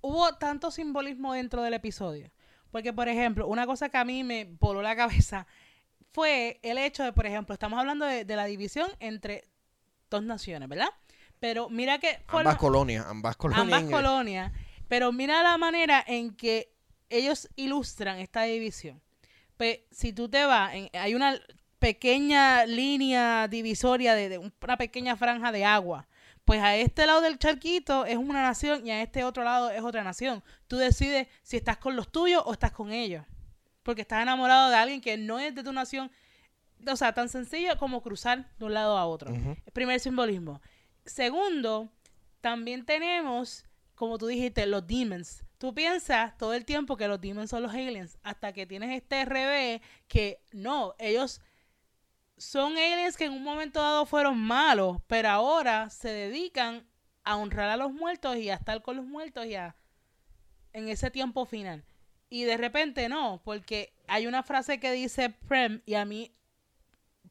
hubo 0.01 0.35
tanto 0.35 0.71
simbolismo 0.71 1.33
dentro 1.35 1.63
del 1.63 1.75
episodio. 1.75 2.31
Porque, 2.71 2.93
por 2.93 3.09
ejemplo, 3.09 3.47
una 3.47 3.67
cosa 3.67 3.91
que 3.91 3.99
a 3.99 4.05
mí 4.05 4.25
me 4.25 4.45
voló 4.59 4.81
la 4.83 4.97
cabeza 4.97 5.47
fue 6.13 6.59
el 6.63 6.79
hecho 6.79 7.05
de, 7.05 7.13
por 7.13 7.27
ejemplo, 7.27 7.53
estamos 7.53 7.79
hablando 7.79 8.07
de, 8.07 8.25
de 8.25 8.37
la 8.37 8.47
división 8.47 8.91
entre 9.01 9.45
dos 10.11 10.23
naciones, 10.23 10.69
¿verdad? 10.69 10.89
Pero 11.39 11.69
mira 11.69 11.99
que... 11.99 12.23
Ambas 12.29 12.57
colonias, 12.57 13.05
ambas 13.07 13.37
colonias. 13.37 13.63
ambas 13.63 13.85
colonias, 13.85 14.53
pero 14.89 15.13
mira 15.13 15.43
la 15.43 15.59
manera 15.59 16.05
en 16.07 16.35
que 16.35 16.72
ellos 17.13 17.49
ilustran 17.57 18.19
esta 18.19 18.43
división. 18.43 19.01
Pues 19.57 19.81
si 19.91 20.13
tú 20.13 20.29
te 20.29 20.45
vas, 20.45 20.75
en- 20.75 20.91
hay 20.95 21.15
una 21.15 21.39
pequeña 21.79 22.65
línea 22.67 23.49
divisoria 23.49 24.15
de, 24.15 24.29
de 24.29 24.39
una 24.39 24.77
pequeña 24.77 25.17
franja 25.17 25.53
de 25.53 25.65
agua. 25.65 26.07
Pues 26.45 26.61
a 26.61 26.75
este 26.77 27.07
lado 27.07 27.21
del 27.21 27.39
charquito 27.39 28.05
es 28.05 28.17
una 28.17 28.43
nación 28.43 28.87
y 28.87 28.91
a 28.91 29.03
este 29.03 29.23
otro 29.25 29.45
lado 29.45 29.71
es 29.71 29.83
otra 29.83 30.03
nación. 30.03 30.43
Tú 30.69 30.77
decides 30.77 31.29
si 31.43 31.57
estás 31.57 31.77
con 31.79 31.95
los 31.97 32.11
tuyos 32.11 32.43
o 32.47 32.53
estás 32.53 32.73
con 32.73 32.93
ellos. 32.93 33.25
Porque 33.83 34.03
estás 34.03 34.23
enamorado 34.23 34.71
de 34.71 34.77
alguien 34.77 35.01
que 35.01 35.17
no 35.17 35.39
es 35.39 35.55
de 35.55 35.63
tu 35.63 35.73
nación. 35.73 36.11
O 36.87 36.97
sea, 36.97 37.13
tan 37.15 37.29
sencillo 37.29 37.77
como 37.79 38.03
cruzar 38.03 38.49
de 38.59 38.65
un 38.65 38.75
lado 38.75 38.97
a 38.99 39.07
otro. 39.07 39.33
Primer 39.73 40.01
simbolismo. 40.01 40.61
Segundo, 41.05 41.89
también 42.41 42.85
tenemos, 42.85 43.65
como 43.95 44.19
tú 44.19 44.27
dijiste, 44.27 44.67
los 44.67 44.87
demons. 44.87 45.45
Tú 45.63 45.73
piensas 45.73 46.37
todo 46.39 46.55
el 46.55 46.65
tiempo 46.65 46.97
que 46.97 47.07
los 47.07 47.21
demons 47.21 47.49
son 47.49 47.63
los 47.63 47.73
aliens, 47.73 48.19
hasta 48.25 48.53
que 48.53 48.67
tienes 48.67 48.91
este 49.01 49.25
RB 49.25 49.81
que 50.09 50.43
no, 50.51 50.97
ellos 50.99 51.41
son 52.37 52.73
aliens 52.73 53.17
que 53.17 53.27
en 53.27 53.33
un 53.33 53.45
momento 53.45 53.81
dado 53.81 54.05
fueron 54.05 54.41
malos, 54.41 54.97
pero 55.07 55.29
ahora 55.29 55.89
se 55.89 56.09
dedican 56.09 56.85
a 57.23 57.37
honrar 57.37 57.69
a 57.69 57.77
los 57.77 57.93
muertos 57.93 58.39
y 58.39 58.51
a 58.51 58.55
estar 58.55 58.83
con 58.83 58.97
los 58.97 59.05
muertos 59.07 59.47
y 59.47 59.55
a 59.55 59.77
en 60.73 60.89
ese 60.89 61.13
tiempo 61.13 61.47
final. 61.47 61.85
Y 62.29 62.43
de 62.43 62.57
repente 62.57 63.09
no, 63.09 63.41
porque 63.45 63.95
hay 64.09 64.27
una 64.27 64.43
frase 64.43 64.81
que 64.81 64.91
dice 64.91 65.31
Prem 65.31 65.81
y 65.87 65.95
a 65.95 66.05
mí 66.05 66.35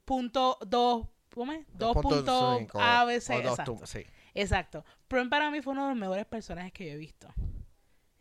punto 0.05 0.57
dos 0.65 1.05
¿cómo 1.35 1.51
es? 1.51 1.67
2.5 1.77 2.79
ABC, 2.79 3.29
o 3.29 3.41
dos 3.41 3.51
exacto. 3.51 3.75
tu- 3.75 3.85
sí. 3.85 4.05
Exacto. 4.33 4.85
Prem 5.09 5.29
para 5.29 5.51
mí 5.51 5.61
fue 5.61 5.73
uno 5.73 5.83
de 5.83 5.89
los 5.89 5.97
mejores 5.97 6.25
personajes 6.25 6.71
que 6.71 6.85
yo 6.85 6.93
he 6.93 6.97
visto 6.97 7.27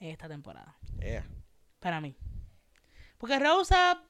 en 0.00 0.10
esta 0.10 0.28
temporada. 0.28 0.76
Yeah. 0.98 1.24
Para 1.78 2.00
mí. 2.00 2.16
Porque 3.18 3.38
Rosa, 3.38 4.02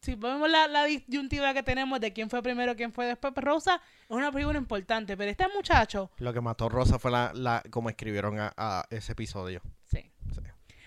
si 0.00 0.14
vemos 0.16 0.50
la, 0.50 0.66
la 0.66 0.84
disyuntiva 0.84 1.54
que 1.54 1.62
tenemos 1.62 2.00
de 2.00 2.12
quién 2.12 2.28
fue 2.28 2.42
primero, 2.42 2.74
quién 2.76 2.92
fue 2.92 3.06
después, 3.06 3.32
pues 3.32 3.44
Rosa 3.44 3.80
es 4.02 4.10
una 4.10 4.32
figura 4.32 4.58
importante. 4.58 5.16
Pero 5.16 5.30
este 5.30 5.46
muchacho, 5.54 6.10
Lo 6.18 6.32
que 6.32 6.40
mató 6.40 6.68
Rosa 6.68 6.98
fue 6.98 7.10
la, 7.10 7.32
la 7.34 7.62
como 7.70 7.88
escribieron 7.88 8.38
a, 8.40 8.52
a 8.56 8.84
ese 8.90 9.12
episodio. 9.12 9.62
sí. 9.86 10.10
Sí. 10.32 10.40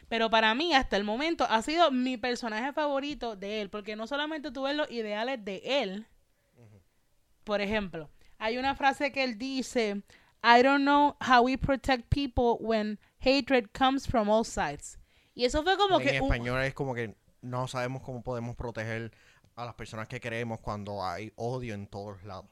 Pero 0.07 0.29
para 0.29 0.53
mí, 0.53 0.75
hasta 0.75 0.97
el 0.97 1.03
momento, 1.03 1.47
ha 1.49 1.63
sido 1.63 1.89
mi 1.89 2.15
personaje 2.17 2.71
favorito 2.73 3.35
de 3.35 3.61
él. 3.61 3.71
Porque 3.71 3.95
no 3.95 4.05
solamente 4.05 4.51
tú 4.51 4.61
ves 4.63 4.75
los 4.75 4.89
ideales 4.91 5.43
de 5.43 5.61
él. 5.65 6.05
Por 7.43 7.59
ejemplo, 7.59 8.09
hay 8.37 8.57
una 8.57 8.75
frase 8.75 9.11
que 9.11 9.23
él 9.23 9.37
dice: 9.39 10.03
I 10.43 10.61
don't 10.61 10.83
know 10.83 11.15
how 11.27 11.43
we 11.43 11.57
protect 11.57 12.07
people 12.09 12.57
when 12.63 12.99
hatred 13.25 13.65
comes 13.77 14.08
from 14.08 14.29
all 14.29 14.46
sides. 14.46 15.00
Y 15.34 15.44
eso 15.46 15.63
fue 15.63 15.75
como 15.77 16.00
en 16.00 16.08
que. 16.08 16.22
un- 16.22 16.25
español 16.32 16.62
es 16.63 16.74
como 16.74 16.94
que 16.94 17.15
no 17.41 17.67
sabemos 17.67 18.01
cómo 18.03 18.22
podemos 18.24 18.55
proteger 18.55 19.12
a 19.55 19.65
las 19.65 19.74
personas 19.75 20.08
que 20.08 20.20
queremos 20.20 20.60
cuando 20.60 21.03
hay 21.05 21.32
odio 21.36 21.74
en 21.74 21.88
todos 21.88 22.24
lados. 22.24 22.46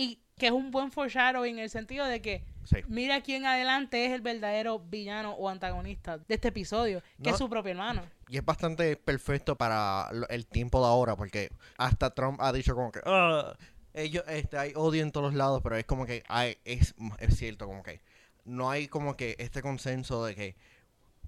y 0.00 0.22
que 0.36 0.46
es 0.46 0.52
un 0.52 0.70
buen 0.70 0.92
foreshadowing 0.92 1.56
en 1.58 1.64
el 1.64 1.70
sentido 1.70 2.06
de 2.06 2.22
que 2.22 2.44
Sí. 2.62 2.76
mira 2.86 3.20
quién 3.20 3.44
adelante 3.46 4.06
es 4.06 4.12
el 4.12 4.20
verdadero 4.20 4.78
villano 4.78 5.32
o 5.32 5.48
antagonista 5.48 6.18
de 6.18 6.34
este 6.36 6.48
episodio, 6.48 7.00
que 7.20 7.30
No. 7.30 7.32
es 7.32 7.38
su 7.38 7.48
propio 7.50 7.72
hermano. 7.72 8.02
Y 8.28 8.36
es 8.36 8.44
bastante 8.44 8.94
perfecto 8.94 9.56
para 9.58 10.08
el 10.28 10.46
tiempo 10.46 10.78
de 10.80 10.86
ahora, 10.86 11.16
porque 11.16 11.50
hasta 11.78 12.14
Trump 12.14 12.40
ha 12.40 12.52
dicho 12.52 12.76
como 12.76 12.92
que 12.92 13.00
"Ah, 13.06 13.56
ellos, 13.92 14.22
este, 14.28 14.56
hay 14.56 14.72
odio 14.76 15.02
en 15.02 15.10
todos 15.10 15.34
lados, 15.34 15.62
pero 15.64 15.76
es 15.76 15.84
como 15.84 16.06
que 16.06 16.22
hay, 16.28 16.58
es, 16.64 16.94
es 17.18 17.36
cierto, 17.36 17.66
como 17.66 17.82
que 17.82 18.00
no 18.48 18.70
hay 18.70 18.88
como 18.88 19.16
que 19.16 19.36
este 19.38 19.62
consenso 19.62 20.24
de 20.24 20.34
que 20.34 20.56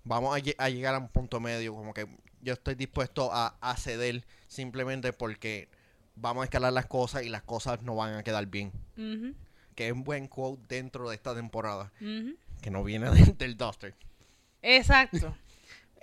vamos 0.04 0.34
a, 0.34 0.40
lle- 0.40 0.54
a 0.58 0.68
llegar 0.68 0.94
a 0.94 0.98
un 0.98 1.08
punto 1.08 1.38
medio, 1.40 1.74
como 1.74 1.92
que 1.94 2.06
yo 2.40 2.54
estoy 2.54 2.74
dispuesto 2.74 3.30
a, 3.32 3.56
a 3.60 3.76
ceder 3.76 4.24
simplemente 4.48 5.12
porque 5.12 5.68
vamos 6.16 6.42
a 6.42 6.44
escalar 6.44 6.72
las 6.72 6.86
cosas 6.86 7.22
y 7.22 7.28
las 7.28 7.42
cosas 7.42 7.82
no 7.82 7.94
van 7.96 8.14
a 8.14 8.22
quedar 8.22 8.46
bien. 8.46 8.72
Que 9.74 9.86
es 9.86 9.92
un 9.92 10.04
buen 10.04 10.26
quote 10.28 10.62
dentro 10.76 11.08
de 11.08 11.14
esta 11.16 11.34
temporada, 11.34 11.92
que 12.62 12.70
no 12.70 12.82
viene 12.84 13.10
de- 13.10 13.32
del 13.34 13.56
Duster. 13.56 13.94
Exacto. 14.62 15.34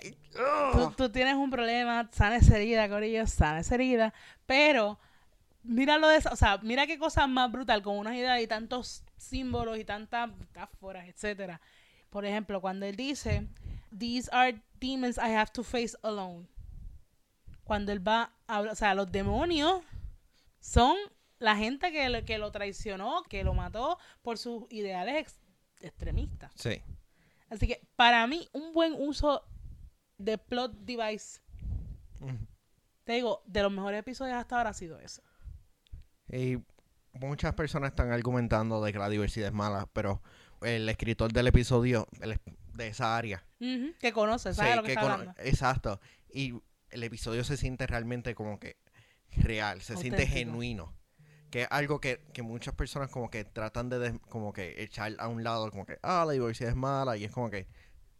tú, 0.72 0.92
tú 0.96 1.08
tienes 1.10 1.34
un 1.34 1.50
problema, 1.50 2.08
sana 2.12 2.36
esa 2.36 2.56
herida, 2.56 2.88
Corillo, 2.88 3.26
sana 3.26 3.60
esa 3.60 3.74
herida, 3.74 4.14
pero 4.46 4.98
míralo 5.64 6.08
de 6.08 6.16
esa, 6.16 6.32
o 6.32 6.36
sea, 6.36 6.58
mira 6.62 6.86
qué 6.86 6.98
cosa 6.98 7.26
más 7.26 7.50
brutal, 7.50 7.82
con 7.82 7.98
unas 7.98 8.14
ideas 8.14 8.40
y 8.40 8.46
tantos 8.46 9.02
símbolos 9.18 9.78
y 9.78 9.84
tantas 9.84 10.28
metáforas, 10.36 11.06
etcétera. 11.08 11.60
Por 12.10 12.24
ejemplo, 12.24 12.60
cuando 12.60 12.86
él 12.86 12.96
dice, 12.96 13.46
These 13.96 14.28
are 14.32 14.60
demons 14.80 15.16
I 15.18 15.34
have 15.34 15.50
to 15.52 15.62
face 15.62 15.96
alone. 16.02 16.46
Cuando 17.64 17.92
él 17.92 18.06
va 18.06 18.32
a 18.46 18.56
hablar, 18.56 18.72
o 18.72 18.76
sea, 18.76 18.94
los 18.94 19.10
demonios 19.12 19.82
son 20.60 20.96
la 21.38 21.54
gente 21.56 21.92
que, 21.92 22.08
lo- 22.08 22.24
que 22.24 22.38
lo 22.38 22.50
traicionó, 22.50 23.22
que 23.28 23.44
lo 23.44 23.54
mató 23.54 23.98
por 24.22 24.38
sus 24.38 24.64
ideales 24.70 25.16
ex- 25.16 25.40
extremistas. 25.80 26.50
Sí. 26.56 26.82
Así 27.50 27.66
que 27.66 27.86
para 27.96 28.26
mí, 28.26 28.48
un 28.52 28.72
buen 28.72 28.94
uso 28.98 29.42
de 30.18 30.36
plot 30.38 30.72
device, 30.80 31.40
te 33.04 33.12
digo, 33.14 33.42
de 33.46 33.62
los 33.62 33.72
mejores 33.72 34.00
episodios 34.00 34.36
hasta 34.36 34.56
ahora 34.58 34.70
ha 34.70 34.74
sido 34.74 34.98
ese. 35.00 35.22
Y 36.30 36.58
muchas 37.20 37.54
personas 37.54 37.90
están 37.90 38.10
argumentando 38.12 38.82
de 38.82 38.92
que 38.92 38.98
la 38.98 39.08
diversidad 39.08 39.48
es 39.48 39.54
mala, 39.54 39.88
pero 39.92 40.22
el 40.62 40.88
escritor 40.88 41.32
del 41.32 41.46
episodio 41.48 42.06
el 42.20 42.38
de 42.74 42.86
esa 42.88 43.16
área. 43.16 43.44
Que 43.58 44.12
conoce, 44.12 44.54
sabe 44.54 44.70
sí, 44.70 44.76
lo 44.76 44.82
que, 44.82 44.88
está 44.90 45.00
cono- 45.02 45.14
hablando. 45.14 45.34
Exacto. 45.42 46.00
Y 46.32 46.54
el 46.90 47.02
episodio 47.02 47.42
se 47.44 47.56
siente 47.56 47.86
realmente 47.86 48.34
como 48.34 48.58
que 48.60 48.76
real, 49.36 49.80
se 49.82 49.96
siente 49.96 50.26
genuino. 50.26 50.94
Que 51.50 51.62
es 51.62 51.68
algo 51.70 51.98
que, 52.00 52.20
que 52.34 52.42
muchas 52.42 52.74
personas 52.74 53.10
como 53.10 53.30
que 53.30 53.44
tratan 53.44 53.88
de 53.88 53.98
des- 53.98 54.20
como 54.28 54.52
que 54.52 54.82
echar 54.82 55.14
a 55.18 55.28
un 55.28 55.42
lado, 55.42 55.70
como 55.70 55.86
que, 55.86 55.98
ah, 56.02 56.24
la 56.26 56.32
diversidad 56.34 56.70
es 56.70 56.76
mala, 56.76 57.16
y 57.16 57.24
es 57.24 57.32
como 57.32 57.48
que, 57.50 57.66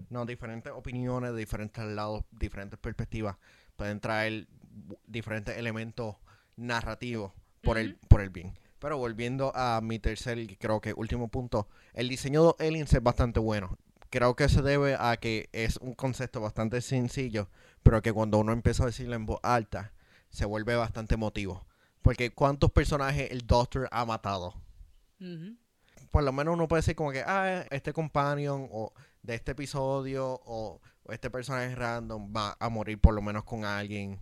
no, 0.09 0.25
diferentes 0.25 0.73
opiniones, 0.73 1.33
de 1.33 1.37
diferentes 1.38 1.85
lados, 1.85 2.25
diferentes 2.31 2.78
perspectivas, 2.78 3.37
pueden 3.76 4.00
traer 4.00 4.49
diferentes 5.07 5.57
elementos 5.59 6.17
narrativos 6.57 7.33
por, 7.62 7.76
el, 7.78 7.97
por 8.09 8.21
el 8.23 8.31
bien. 8.31 8.59
Pero 8.79 8.97
volviendo 8.99 9.53
a 9.55 9.81
mi 9.81 9.99
tercer 9.99 10.39
y 10.39 10.57
creo 10.57 10.81
que 10.81 10.93
último 10.93 11.29
punto, 11.29 11.69
el 11.95 12.09
diseño 12.09 12.55
de 12.59 12.69
aliens 12.69 12.93
es 12.93 13.03
bastante 13.03 13.41
bueno. 13.41 13.77
Creo 14.11 14.37
que 14.37 14.49
se 14.49 14.63
debe 14.63 14.97
a 14.99 15.17
que 15.17 15.49
es 15.53 15.77
un 15.79 15.95
concepto 15.95 16.41
bastante 16.41 16.81
sencillo, 16.81 17.51
pero 17.83 18.01
que 18.01 18.13
cuando 18.13 18.39
uno 18.39 18.53
empieza 18.53 18.85
a 18.85 18.87
decirlo 18.87 19.17
en 19.17 19.27
voz 19.27 19.41
alta, 19.43 19.93
se 20.31 20.45
vuelve 20.45 20.77
bastante 20.77 21.15
emotivo. 21.15 21.67
Porque 22.03 22.31
¿cuántos 22.31 22.71
personajes 22.71 23.31
el 23.31 23.47
Doctor 23.47 23.89
ha 23.91 24.05
matado? 24.05 24.55
Por 26.11 26.23
lo 26.23 26.33
menos 26.33 26.55
uno 26.55 26.69
puede 26.69 26.81
decir 26.81 26.95
como 26.95 27.13
que, 27.13 27.23
ah, 27.27 27.67
este 27.71 27.93
companion 27.93 28.69
o 28.71 28.93
de 29.23 29.35
este 29.35 29.53
episodio 29.53 30.41
o, 30.45 30.81
o 31.03 31.13
este 31.13 31.29
personaje 31.29 31.75
random 31.75 32.33
va 32.35 32.57
a 32.59 32.69
morir 32.71 32.99
por 33.01 33.15
lo 33.15 33.21
menos 33.21 33.45
con 33.45 33.65
alguien. 33.65 34.21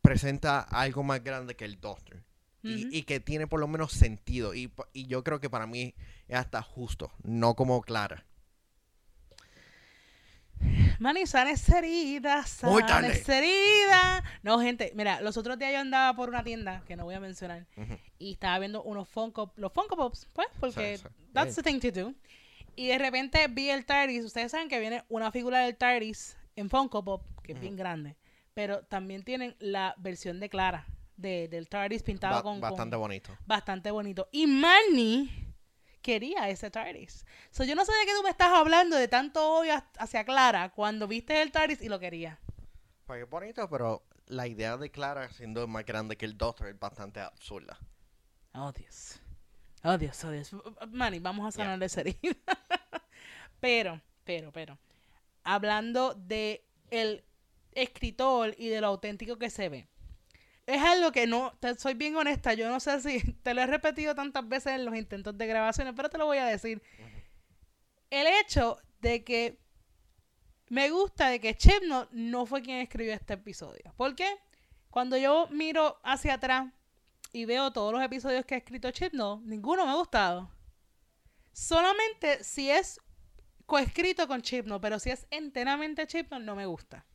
Presenta 0.00 0.60
algo 0.62 1.02
más 1.02 1.22
grande 1.22 1.54
que 1.54 1.64
el 1.64 1.80
Doctor. 1.80 2.24
Y, 2.68 3.02
que 3.04 3.20
tiene 3.20 3.46
por 3.46 3.60
lo 3.60 3.68
menos 3.68 3.92
sentido. 3.92 4.54
Y, 4.54 4.72
y 4.92 5.06
yo 5.06 5.24
creo 5.24 5.40
que 5.40 5.48
para 5.50 5.66
mí 5.66 5.94
es 6.28 6.36
hasta 6.38 6.62
justo, 6.62 7.12
no 7.22 7.54
como 7.54 7.80
Clara. 7.82 8.24
Mani, 10.98 11.26
sana 11.26 11.52
esa 11.52 11.78
herida, 11.78 12.44
Muy 12.62 12.82
sana 12.82 12.86
tarde. 12.86 13.12
esa 13.12 13.38
herida. 13.38 14.24
No, 14.42 14.58
gente, 14.60 14.90
mira, 14.96 15.20
los 15.20 15.36
otros 15.36 15.56
días 15.58 15.72
yo 15.72 15.78
andaba 15.78 16.16
por 16.16 16.28
una 16.28 16.42
tienda, 16.42 16.82
que 16.86 16.96
no 16.96 17.04
voy 17.04 17.14
a 17.14 17.20
mencionar, 17.20 17.66
y 18.18 18.32
estaba 18.32 18.58
viendo 18.58 18.82
unos 18.82 19.08
Funko, 19.08 19.52
los 19.56 19.72
Funko 19.72 19.96
Pops, 19.96 20.26
pues, 20.32 20.48
porque 20.58 20.98
Sí, 20.98 21.04
sí. 21.06 21.14
that's 21.32 21.54
the 21.54 21.62
thing 21.62 21.78
to 21.78 21.92
do. 21.92 22.14
Y 22.74 22.88
de 22.88 22.98
repente 22.98 23.46
vi 23.48 23.70
el 23.70 23.84
TARDIS, 23.84 24.24
ustedes 24.24 24.50
saben 24.50 24.68
que 24.68 24.80
viene 24.80 25.04
una 25.08 25.30
figura 25.30 25.60
del 25.60 25.76
TARDIS 25.76 26.36
en 26.56 26.68
Funko 26.68 27.04
Pop, 27.04 27.22
que 27.44 27.52
es 27.52 27.60
bien 27.60 27.76
grande, 27.76 28.16
pero 28.54 28.82
también 28.82 29.22
tienen 29.22 29.54
la 29.60 29.94
versión 29.98 30.40
de 30.40 30.48
Clara, 30.48 30.86
de, 31.18 31.48
del 31.48 31.68
TARDIS 31.68 32.02
pintado 32.02 32.36
Ba- 32.36 32.42
con, 32.42 32.54
con- 32.54 32.60
bastante 32.62 32.96
bonito. 32.96 33.36
bastante 33.46 33.90
bonito. 33.90 34.28
Y 34.32 34.46
Manny 34.46 35.30
quería 36.00 36.48
ese 36.48 36.70
TARDIS. 36.70 37.26
So, 37.50 37.64
yo 37.64 37.74
no 37.74 37.84
sé 37.84 37.92
de 37.92 38.06
qué 38.06 38.12
tú 38.16 38.22
me 38.22 38.30
estás 38.30 38.48
hablando 38.52 38.96
de 38.96 39.08
tanto 39.08 39.56
odio 39.58 39.74
ha- 39.74 39.90
hacia 39.98 40.24
Clara 40.24 40.70
cuando 40.70 41.06
viste 41.06 41.42
el 41.42 41.52
TARDIS 41.52 41.82
y 41.82 41.88
lo 41.88 41.98
quería. 41.98 42.38
Pues 43.04 43.22
es 43.24 43.28
bonito, 43.28 43.68
pero 43.68 44.04
la 44.26 44.46
idea 44.46 44.76
de 44.76 44.90
Clara 44.90 45.28
siendo 45.30 45.66
más 45.66 45.84
grande 45.84 46.16
que 46.16 46.24
el 46.24 46.36
Doctor 46.38 46.68
es 46.68 46.78
bastante 46.78 47.20
absurda. 47.20 47.78
Oh, 48.54 48.72
Dios. 48.72 49.20
Oh, 49.84 49.96
Dios, 49.98 50.22
oh, 50.24 50.30
Dios. 50.30 50.50
Manny, 50.88 51.18
vamos 51.18 51.46
a 51.46 51.52
sanar 51.52 51.78
Yeah. 51.78 51.86
esa 51.86 52.00
herida. 52.00 52.16
pero, 53.60 54.00
pero, 54.24 54.52
pero. 54.52 54.78
Hablando 55.44 56.14
de 56.14 56.64
el 56.90 57.24
escritor 57.72 58.54
y 58.58 58.68
de 58.68 58.80
lo 58.80 58.88
auténtico 58.88 59.36
que 59.38 59.50
se 59.50 59.68
ve. 59.68 59.88
Es 60.68 60.82
algo 60.82 61.12
que 61.12 61.26
no, 61.26 61.54
te 61.60 61.74
soy 61.76 61.94
bien 61.94 62.14
honesta, 62.14 62.52
yo 62.52 62.68
no 62.68 62.78
sé 62.78 63.00
si 63.00 63.32
te 63.42 63.54
lo 63.54 63.62
he 63.62 63.66
repetido 63.66 64.14
tantas 64.14 64.46
veces 64.46 64.74
en 64.74 64.84
los 64.84 64.94
intentos 64.94 65.38
de 65.38 65.46
grabaciones, 65.46 65.94
pero 65.96 66.10
te 66.10 66.18
lo 66.18 66.26
voy 66.26 66.36
a 66.36 66.44
decir. 66.44 66.82
El 68.10 68.26
hecho 68.26 68.76
de 69.00 69.24
que 69.24 69.58
me 70.68 70.90
gusta 70.90 71.30
de 71.30 71.40
que 71.40 71.56
Chibnall 71.56 72.06
no 72.12 72.44
fue 72.44 72.60
quien 72.60 72.80
escribió 72.80 73.14
este 73.14 73.32
episodio. 73.32 73.94
¿Por 73.96 74.14
qué? 74.14 74.28
Cuando 74.90 75.16
yo 75.16 75.48
miro 75.50 75.98
hacia 76.02 76.34
atrás 76.34 76.70
y 77.32 77.46
veo 77.46 77.72
todos 77.72 77.90
los 77.90 78.02
episodios 78.02 78.44
que 78.44 78.56
ha 78.56 78.58
escrito 78.58 78.90
Chibnall, 78.90 79.40
ninguno 79.46 79.86
me 79.86 79.92
ha 79.92 79.94
gustado. 79.94 80.50
Solamente 81.50 82.44
si 82.44 82.70
es 82.70 83.00
coescrito 83.64 84.28
con 84.28 84.42
Chibnall, 84.42 84.82
pero 84.82 84.98
si 84.98 85.08
es 85.08 85.26
enteramente 85.30 86.06
Chibnall, 86.06 86.44
no 86.44 86.54
me 86.54 86.66
gusta. 86.66 87.06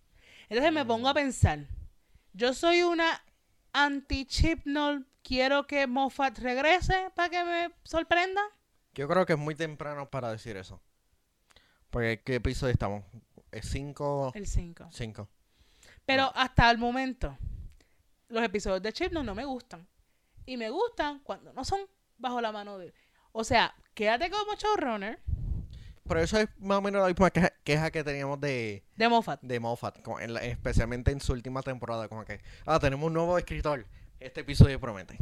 Entonces 0.49 0.73
me 0.73 0.85
pongo 0.85 1.07
a 1.07 1.13
pensar, 1.13 1.67
yo 2.33 2.55
soy 2.55 2.81
una 2.81 3.21
anti-Chibnall, 3.73 5.07
quiero 5.23 5.67
que 5.67 5.87
Moffat 5.87 6.37
regrese 6.39 7.11
para 7.15 7.29
que 7.29 7.43
me 7.43 7.71
sorprenda. 7.83 8.41
Yo 8.93 9.07
creo 9.07 9.25
que 9.25 9.33
es 9.33 9.39
muy 9.39 9.55
temprano 9.55 10.09
para 10.09 10.31
decir 10.31 10.55
eso. 10.57 10.81
Porque 11.89 12.21
¿qué 12.23 12.35
episodio 12.35 12.73
estamos? 12.73 13.03
¿Es 13.51 13.67
5? 13.69 14.31
El 14.35 14.47
5. 14.47 14.89
5. 14.91 15.29
Pero 16.05 16.31
hasta 16.35 16.69
el 16.71 16.77
momento, 16.77 17.37
los 18.29 18.43
episodios 18.43 18.81
de 18.81 18.93
Chibnall 18.93 19.25
no 19.25 19.35
me 19.35 19.45
gustan. 19.45 19.87
Y 20.45 20.57
me 20.57 20.69
gustan 20.69 21.19
cuando 21.19 21.53
no 21.53 21.63
son 21.63 21.81
bajo 22.17 22.41
la 22.41 22.51
mano 22.51 22.77
de... 22.77 22.93
O 23.31 23.43
sea, 23.43 23.75
quédate 23.93 24.29
como 24.29 24.55
showrunner 24.55 25.19
Pero 26.07 26.19
eso 26.19 26.37
es 26.37 26.49
más 26.59 26.79
o 26.79 26.81
menos 26.81 27.01
la 27.01 27.07
misma 27.07 27.31
queja, 27.31 27.53
queja 27.63 27.89
que 27.91 28.03
teníamos 28.03 28.39
de, 28.41 28.83
de 28.95 29.07
Moffat. 29.09 29.41
de 29.41 29.59
Moffat, 29.59 29.99
en 30.19 30.33
la- 30.33 30.43
especialmente 30.43 31.11
en 31.11 31.21
su 31.21 31.31
última 31.33 31.61
temporada. 31.61 32.07
Como 32.09 32.25
que, 32.25 32.41
ah, 32.65 32.79
tenemos 32.79 33.07
un 33.07 33.13
nuevo 33.13 33.37
escritor. 33.37 33.85
Este 34.19 34.41
episodio 34.41 34.79
promete. 34.79 35.17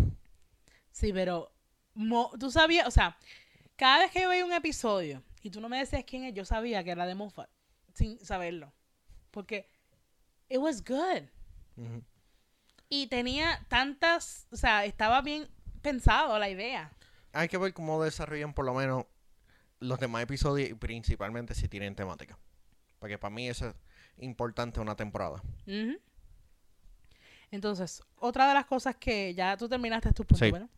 Sí, 0.91 1.13
pero 1.13 1.51
mo- 1.93 2.31
tú 2.39 2.49
sabías, 2.51 2.87
o 2.87 2.91
sea, 2.91 3.17
cada 3.75 3.99
vez 3.99 4.11
que 4.11 4.21
yo 4.21 4.29
veía 4.29 4.43
un 4.45 4.53
episodio 4.53 5.23
y 5.43 5.49
tú 5.51 5.61
no 5.61 5.69
me 5.69 5.77
decías 5.77 6.03
quién 6.05 6.23
es, 6.25 6.33
yo 6.33 6.45
sabía 6.45 6.83
que 6.83 6.91
era 6.91 7.05
de 7.05 7.15
Moffat, 7.15 7.49
sin 7.93 8.19
saberlo. 8.25 8.73
Porque 9.31 9.69
it 10.49 10.57
was 10.57 10.83
good. 10.83 11.23
Y 12.89 13.07
tenía 13.07 13.65
tantas, 13.69 14.47
o 14.51 14.55
sea, 14.57 14.83
estaba 14.85 15.21
bien 15.21 15.47
pensado 15.81 16.37
la 16.37 16.49
idea. 16.49 16.91
Hay 17.33 17.47
que 17.47 17.57
ver 17.57 17.73
cómo 17.73 18.03
desarrollan 18.03 18.53
por 18.53 18.65
lo 18.65 18.73
menos 18.73 19.05
los 19.81 19.99
demás 19.99 20.23
episodios 20.23 20.69
y 20.69 20.73
principalmente 20.73 21.53
si 21.53 21.67
tienen 21.67 21.93
temática. 21.95 22.37
Porque 22.99 23.17
para 23.17 23.33
mí 23.35 23.49
eso 23.49 23.67
es 23.67 23.75
importante 24.19 24.79
una 24.79 24.95
temporada. 24.95 25.41
Entonces, 27.51 28.01
otra 28.17 28.47
de 28.47 28.53
las 28.53 28.65
cosas 28.65 28.95
que 28.95 29.33
ya 29.33 29.57
tú 29.57 29.67
terminaste 29.67 30.13
tu 30.13 30.23
punto, 30.23 30.43
Sí. 30.45 30.51
¿verdad? 30.51 30.69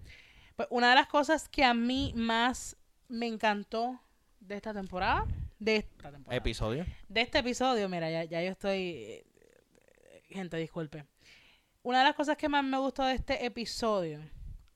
Pues 0.55 0.67
una 0.71 0.89
de 0.89 0.95
las 0.95 1.07
cosas 1.07 1.47
que 1.49 1.63
a 1.63 1.73
mí 1.73 2.13
más 2.15 2.75
me 3.09 3.27
encantó 3.27 3.99
de 4.39 4.55
esta 4.55 4.73
temporada, 4.73 5.25
de 5.59 5.77
esta 5.77 6.11
temporada, 6.11 6.35
Episodio. 6.37 6.85
de 7.07 7.21
este 7.21 7.39
episodio, 7.39 7.87
mira, 7.89 8.09
ya, 8.09 8.23
ya 8.23 8.41
yo 8.41 8.51
estoy, 8.51 8.79
eh, 8.79 9.25
gente, 10.29 10.57
disculpe. 10.57 11.05
Una 11.83 11.99
de 11.99 12.05
las 12.05 12.15
cosas 12.15 12.37
que 12.37 12.49
más 12.49 12.63
me 12.63 12.77
gustó 12.77 13.03
de 13.03 13.13
este 13.15 13.45
episodio, 13.45 14.19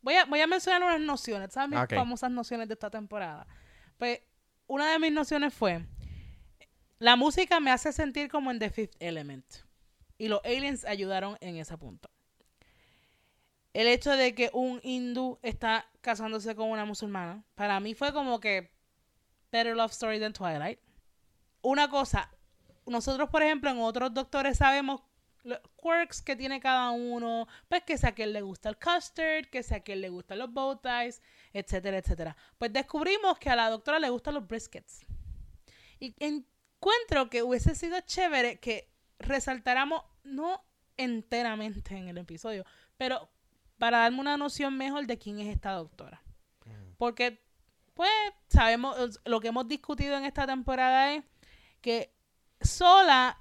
voy 0.02 0.16
a, 0.16 0.26
voy 0.26 0.40
a 0.42 0.48
mencionar 0.48 0.84
unas 0.84 1.00
nociones, 1.02 1.54
¿sabes? 1.54 1.70
Mis 1.80 1.98
famosas 1.98 2.30
nociones 2.32 2.68
de 2.68 2.74
esta 2.74 2.90
temporada. 2.90 3.48
Pues 3.98 4.22
una 4.68 4.92
de 4.92 5.00
mis 5.00 5.12
nociones 5.12 5.54
fue, 5.54 5.86
la 7.00 7.16
música 7.16 7.60
me 7.60 7.72
hace 7.72 7.92
sentir 7.92 8.30
como 8.30 8.52
en 8.52 8.60
The 8.60 8.70
Fifth 8.70 8.96
Element. 9.00 9.46
Y 10.18 10.30
los 10.30 10.42
aliens 10.44 10.84
ayudaron 10.86 11.38
en 11.42 11.58
ese 11.58 11.78
punto. 11.78 12.10
El 13.74 13.88
hecho 13.88 14.12
de 14.12 14.34
que 14.34 14.50
un 14.54 14.80
hindú 14.82 15.38
está 15.44 15.88
casándose 16.02 16.56
con 16.56 16.72
una 16.72 16.86
musulmana, 16.86 17.44
para 17.54 17.80
mí 17.80 17.94
fue 17.94 18.12
como 18.14 18.40
que 18.40 18.72
Better 19.52 19.76
Love 19.76 19.92
Story 19.92 20.20
than 20.20 20.34
Twilight. 20.34 20.80
Una 21.62 21.90
cosa, 21.90 22.32
nosotros 22.88 23.30
por 23.30 23.44
ejemplo 23.44 23.70
en 23.70 23.80
otros 23.80 24.14
doctores 24.14 24.58
sabemos 24.58 25.02
los 25.48 25.60
quirks 25.82 26.22
que 26.22 26.36
tiene 26.36 26.60
cada 26.60 26.92
uno, 26.92 27.48
pues 27.68 27.84
que 27.84 27.98
si 27.98 28.06
a 28.06 28.12
quien 28.12 28.34
le 28.34 28.42
gusta 28.42 28.70
el 28.70 28.78
custard, 28.78 29.46
que 29.50 29.64
si 29.64 29.74
a 29.74 29.80
quien 29.80 30.02
le 30.02 30.10
gustan 30.10 30.40
los 30.40 30.52
bow 30.52 30.80
ties, 30.80 31.22
etcétera, 31.54 31.98
etcétera. 31.98 32.36
Pues 32.58 32.74
descubrimos 32.74 33.40
que 33.40 33.50
a 33.50 33.56
la 33.56 33.70
doctora 33.70 34.00
le 34.00 34.10
gustan 34.10 34.34
los 34.34 34.48
briskets. 34.48 35.06
Y 36.00 36.14
encuentro 36.20 37.30
que 37.30 37.44
hubiese 37.44 37.76
sido 37.76 38.00
chévere 38.02 38.60
que 38.60 38.94
resaltáramos, 39.20 40.04
no 40.24 40.64
enteramente 40.98 41.96
en 41.96 42.10
el 42.10 42.18
episodio, 42.18 42.66
pero 42.98 43.30
para 43.78 44.00
darme 44.00 44.20
una 44.20 44.38
noción 44.38 44.76
mejor 44.78 45.08
de 45.08 45.18
quién 45.18 45.40
es 45.40 45.48
esta 45.48 45.72
doctora. 45.72 46.22
Porque, 46.98 47.42
pues, 47.94 48.12
sabemos, 48.50 49.20
lo 49.24 49.40
que 49.40 49.50
hemos 49.50 49.68
discutido 49.68 50.18
en 50.18 50.26
esta 50.26 50.46
temporada 50.46 51.14
es 51.14 51.24
que 51.82 52.14
sola 52.60 53.40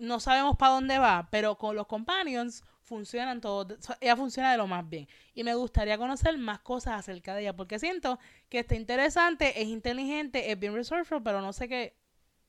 no 0.00 0.18
sabemos 0.18 0.56
para 0.56 0.72
dónde 0.72 0.98
va, 0.98 1.28
pero 1.30 1.56
con 1.56 1.76
los 1.76 1.86
companions 1.86 2.64
funcionan 2.82 3.40
todos, 3.40 3.78
ella 4.00 4.16
funciona 4.16 4.50
de 4.50 4.56
lo 4.56 4.66
más 4.66 4.88
bien. 4.88 5.06
Y 5.34 5.44
me 5.44 5.54
gustaría 5.54 5.96
conocer 5.98 6.36
más 6.38 6.60
cosas 6.60 6.98
acerca 6.98 7.34
de 7.34 7.42
ella, 7.42 7.54
porque 7.54 7.78
siento 7.78 8.18
que 8.48 8.60
está 8.60 8.74
interesante, 8.74 9.60
es 9.60 9.68
inteligente, 9.68 10.50
es 10.50 10.58
bien 10.58 10.74
resourceful, 10.74 11.22
pero 11.22 11.40
no 11.40 11.52
sé 11.52 11.68
qué, 11.68 11.94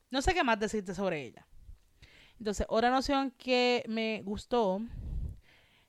no 0.10 0.22
sé 0.22 0.34
qué 0.34 0.44
más 0.44 0.60
decirte 0.60 0.96
sobre 0.96 1.24
ella. 1.24 1.46
Entonces, 2.40 2.66
otra 2.70 2.90
noción 2.90 3.32
que 3.38 3.84
me 3.88 4.24
gustó, 4.24 4.82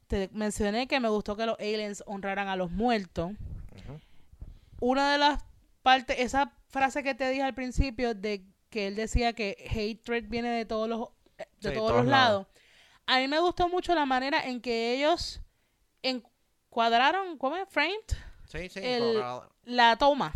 te 0.06 0.28
mencioné 0.32 0.86
que 0.86 1.00
me 1.00 1.08
gustó 1.08 1.36
que 1.36 1.46
los 1.46 1.58
aliens 1.58 2.02
honraran 2.06 2.48
a 2.48 2.56
los 2.56 2.70
muertos. 2.70 3.32
Una 4.80 5.12
de 5.12 5.18
las 5.18 5.44
partes, 5.82 6.18
esa 6.18 6.52
frase 6.68 7.02
que 7.02 7.14
te 7.14 7.30
dije 7.30 7.42
al 7.42 7.54
principio 7.54 8.14
de 8.14 8.44
que 8.68 8.88
él 8.88 8.96
decía 8.96 9.32
que 9.32 9.56
hatred 9.70 10.28
viene 10.28 10.50
de 10.50 10.66
todos 10.66 10.88
los 10.88 11.08
de 11.60 11.68
Sí, 11.70 11.74
todos 11.74 11.88
todos 11.90 12.02
los 12.04 12.06
lados. 12.10 12.46
lados. 12.46 12.46
A 13.06 13.18
mí 13.18 13.28
me 13.28 13.38
gustó 13.40 13.68
mucho 13.68 13.94
la 13.94 14.06
manera 14.06 14.44
en 14.46 14.60
que 14.60 14.94
ellos 14.94 15.40
encuadraron, 16.02 17.38
¿cómo 17.38 17.56
es? 17.56 17.68
Framed 17.68 17.92
Sí, 18.46 18.68
sí. 18.68 18.80
El- 18.82 19.22
la 19.64 19.96
toma. 19.96 20.32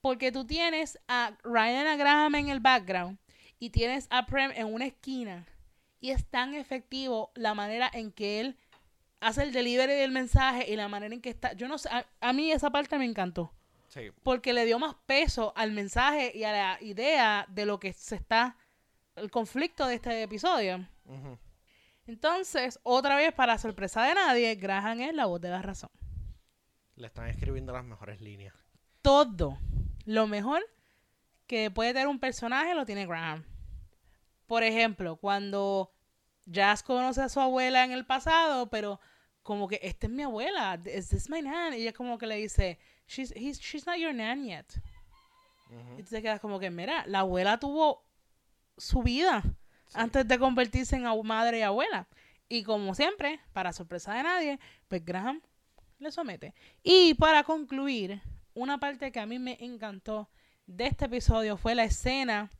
Porque 0.00 0.30
tú 0.30 0.46
tienes 0.46 0.98
a 1.08 1.32
Ryan 1.42 1.98
Graham 1.98 2.34
en 2.36 2.48
el 2.48 2.60
background 2.60 3.18
y 3.58 3.70
tienes 3.70 4.06
a 4.10 4.26
Prem 4.26 4.52
en 4.54 4.72
una 4.72 4.86
esquina. 4.86 5.46
Y 6.00 6.10
es 6.10 6.24
tan 6.26 6.54
efectivo 6.54 7.32
la 7.34 7.54
manera 7.54 7.90
en 7.92 8.12
que 8.12 8.40
él 8.40 8.58
hace 9.20 9.42
el 9.42 9.52
delivery 9.52 9.94
del 9.94 10.10
mensaje 10.10 10.70
y 10.70 10.76
la 10.76 10.88
manera 10.88 11.14
en 11.14 11.22
que 11.22 11.30
está. 11.30 11.54
Yo 11.54 11.66
no 11.66 11.78
sé, 11.78 11.88
a, 11.88 12.04
a 12.20 12.32
mí 12.34 12.52
esa 12.52 12.70
parte 12.70 12.98
me 12.98 13.06
encantó. 13.06 13.52
Sí. 13.88 14.10
Porque 14.22 14.52
le 14.52 14.66
dio 14.66 14.78
más 14.78 14.94
peso 15.06 15.52
al 15.56 15.72
mensaje 15.72 16.30
y 16.34 16.44
a 16.44 16.52
la 16.52 16.78
idea 16.82 17.46
de 17.48 17.64
lo 17.64 17.80
que 17.80 17.92
se 17.94 18.16
está. 18.16 18.56
El 19.16 19.30
conflicto 19.30 19.86
de 19.86 19.94
este 19.96 20.22
episodio. 20.22 20.86
Entonces, 22.06 22.78
otra 22.82 23.16
vez, 23.16 23.32
para 23.32 23.58
sorpresa 23.58 24.02
de 24.04 24.14
nadie, 24.14 24.54
Graham 24.56 25.00
es 25.00 25.14
la 25.14 25.26
voz 25.26 25.40
de 25.40 25.50
la 25.50 25.62
razón. 25.62 25.90
Le 26.96 27.06
están 27.06 27.28
escribiendo 27.28 27.72
las 27.72 27.84
mejores 27.84 28.20
líneas. 28.20 28.54
todo 29.02 29.58
lo 30.06 30.26
mejor 30.26 30.62
que 31.46 31.70
puede 31.70 31.92
tener 31.92 32.08
un 32.08 32.18
personaje 32.20 32.74
lo 32.74 32.84
tiene 32.86 33.06
Graham. 33.06 33.44
Por 34.46 34.62
ejemplo, 34.62 35.16
cuando 35.16 35.92
Jazz 36.46 36.82
conoce 36.82 37.22
a 37.22 37.28
su 37.30 37.40
abuela 37.40 37.84
en 37.84 37.92
el 37.92 38.04
pasado, 38.06 38.68
pero 38.70 39.00
como 39.42 39.66
que 39.68 39.78
esta 39.82 40.06
es 40.06 40.12
mi 40.12 40.22
abuela, 40.22 40.78
is 40.94 41.08
this 41.08 41.28
my 41.30 41.40
nan? 41.42 41.72
Y 41.74 41.76
ella 41.82 41.92
como 41.92 42.16
que 42.18 42.26
le 42.26 42.36
dice, 42.36 42.78
she's, 43.06 43.32
he's- 43.34 43.60
she's 43.60 43.86
not 43.86 43.96
your 43.96 44.14
nan 44.14 44.44
yet. 44.44 44.66
Y 45.98 46.02
tú 46.02 46.10
te 46.10 46.22
quedas 46.22 46.40
como 46.40 46.58
que, 46.58 46.70
mira, 46.70 47.04
la 47.06 47.20
abuela 47.20 47.58
tuvo 47.58 48.04
su 48.76 49.02
vida 49.02 49.42
Sí. 49.86 49.94
antes 50.00 50.26
de 50.26 50.38
convertirse 50.38 50.96
en 50.96 51.04
madre 51.24 51.58
y 51.58 51.62
abuela. 51.62 52.08
Y 52.48 52.62
como 52.62 52.94
siempre, 52.94 53.40
para 53.52 53.72
sorpresa 53.72 54.14
de 54.14 54.22
nadie, 54.22 54.58
pues 54.88 55.04
Graham 55.04 55.40
le 55.98 56.10
somete. 56.10 56.54
Y 56.82 57.14
para 57.14 57.44
concluir, 57.44 58.20
una 58.54 58.78
parte 58.78 59.12
que 59.12 59.20
a 59.20 59.26
mí 59.26 59.38
me 59.38 59.56
encantó 59.60 60.28
de 60.66 60.86
este 60.86 61.04
episodio 61.04 61.56
fue 61.56 61.74
la 61.74 61.84
escena. 61.84 62.50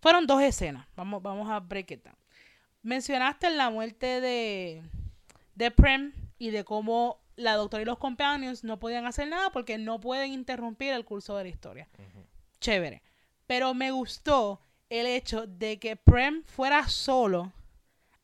Fueron 0.00 0.26
dos 0.26 0.42
escenas. 0.42 0.86
Vamos, 0.96 1.22
vamos 1.22 1.50
a 1.50 1.60
break 1.60 1.90
it 1.92 2.04
down. 2.04 2.16
Mencionaste 2.82 3.50
la 3.50 3.70
muerte 3.70 4.20
de, 4.20 4.82
de 5.54 5.70
Prem 5.70 6.12
y 6.38 6.50
de 6.50 6.64
cómo 6.64 7.18
la 7.36 7.54
doctora 7.54 7.82
y 7.82 7.86
los 7.86 7.98
companions 7.98 8.62
no 8.62 8.78
podían 8.78 9.06
hacer 9.06 9.26
nada 9.28 9.50
porque 9.50 9.78
no 9.78 10.00
pueden 10.00 10.32
interrumpir 10.32 10.92
el 10.92 11.04
curso 11.04 11.36
de 11.36 11.44
la 11.44 11.48
historia 11.50 11.88
chévere. 12.60 13.02
Pero 13.46 13.74
me 13.74 13.90
gustó 13.90 14.60
el 15.00 15.06
hecho 15.06 15.46
de 15.46 15.78
que 15.78 15.96
Prem 15.96 16.42
fuera 16.44 16.88
solo 16.88 17.52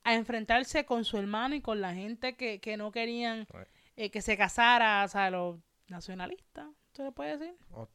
a 0.04 0.14
enfrentarse 0.14 0.84
con 0.84 1.04
su 1.04 1.18
hermano 1.18 1.54
y 1.54 1.60
con 1.60 1.80
la 1.80 1.94
gente 1.94 2.36
que, 2.36 2.60
que 2.60 2.76
no 2.76 2.90
querían 2.92 3.46
Right. 3.52 3.68
eh, 3.96 4.10
que 4.10 4.22
se 4.22 4.36
casara, 4.36 5.04
o 5.04 5.08
sea, 5.08 5.30
los 5.30 5.58
nacionalistas, 5.88 6.66
¿se 6.92 7.02
le 7.04 7.12
puede 7.12 7.36
decir? 7.36 7.54
Oh, 7.72 7.86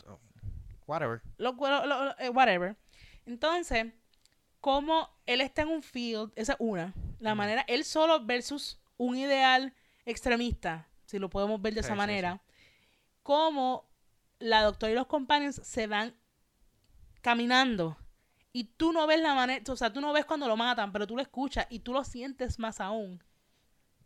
Whatever. 0.87 1.21
Lo- 1.37 1.53
lo- 1.53 1.85
lo- 1.85 2.17
eh, 2.19 2.29
whatever. 2.29 2.75
Entonces, 3.25 3.87
como 4.61 5.09
él 5.25 5.41
está 5.41 5.63
en 5.63 5.69
un 5.69 5.81
field, 5.81 6.31
esa 6.35 6.53
es 6.53 6.57
una, 6.59 6.93
la 7.19 7.31
Ujú. 7.31 7.37
manera, 7.37 7.65
él 7.67 7.83
solo 7.85 8.23
versus 8.23 8.79
un 8.97 9.17
ideal 9.17 9.73
extremista, 10.05 10.87
si 11.05 11.17
lo 11.17 11.29
podemos 11.29 11.59
ver 11.61 11.73
de 11.73 11.81
Sí, 11.81 11.85
esa 11.87 11.93
sí, 11.93 11.97
manera, 11.97 12.39
como 13.23 13.89
la 14.37 14.61
doctora 14.61 14.91
y 14.91 14.95
los 14.95 15.07
compañeros 15.07 15.55
se 15.63 15.87
van 15.87 16.13
caminando 17.21 17.97
y 18.55 18.63
tú 18.63 18.93
no 18.93 19.05
ves 19.05 19.19
la 19.19 19.33
manera, 19.33 19.61
o 19.69 19.75
sea, 19.75 19.91
tú 19.91 19.99
no 19.99 20.13
ves 20.13 20.23
cuando 20.23 20.47
lo 20.47 20.55
matan, 20.55 20.93
pero 20.93 21.05
tú 21.05 21.17
lo 21.17 21.21
escuchas 21.21 21.67
y 21.69 21.79
tú 21.79 21.91
lo 21.91 22.05
sientes 22.05 22.57
más 22.57 22.79
aún. 22.79 23.21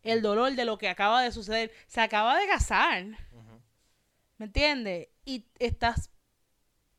El 0.02 0.24
dolor 0.24 0.54
de 0.54 0.66
lo 0.66 0.80
que 0.80 0.90
acaba 0.90 1.22
de 1.22 1.32
suceder. 1.32 1.72
Se 1.86 2.02
acaba 2.02 2.36
de 2.36 2.48
casar. 2.48 3.06
¿Me 4.40 4.48
entiendes? 4.48 5.10
Y 5.24 5.46
estás 5.60 6.10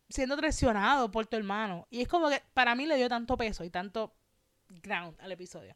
siendo 0.09 0.37
traicionado 0.37 1.11
por 1.11 1.27
tu 1.27 1.37
hermano. 1.37 1.89
Y 1.91 2.03
es 2.03 2.07
como 2.07 2.29
que 2.29 2.41
para 2.55 2.77
mí 2.77 2.87
le 2.87 2.95
dio 2.95 3.09
tanto 3.09 3.37
peso 3.37 3.65
y 3.65 3.71
tanto 3.71 4.15
ground 4.69 5.21
al 5.21 5.33
episodio. 5.33 5.75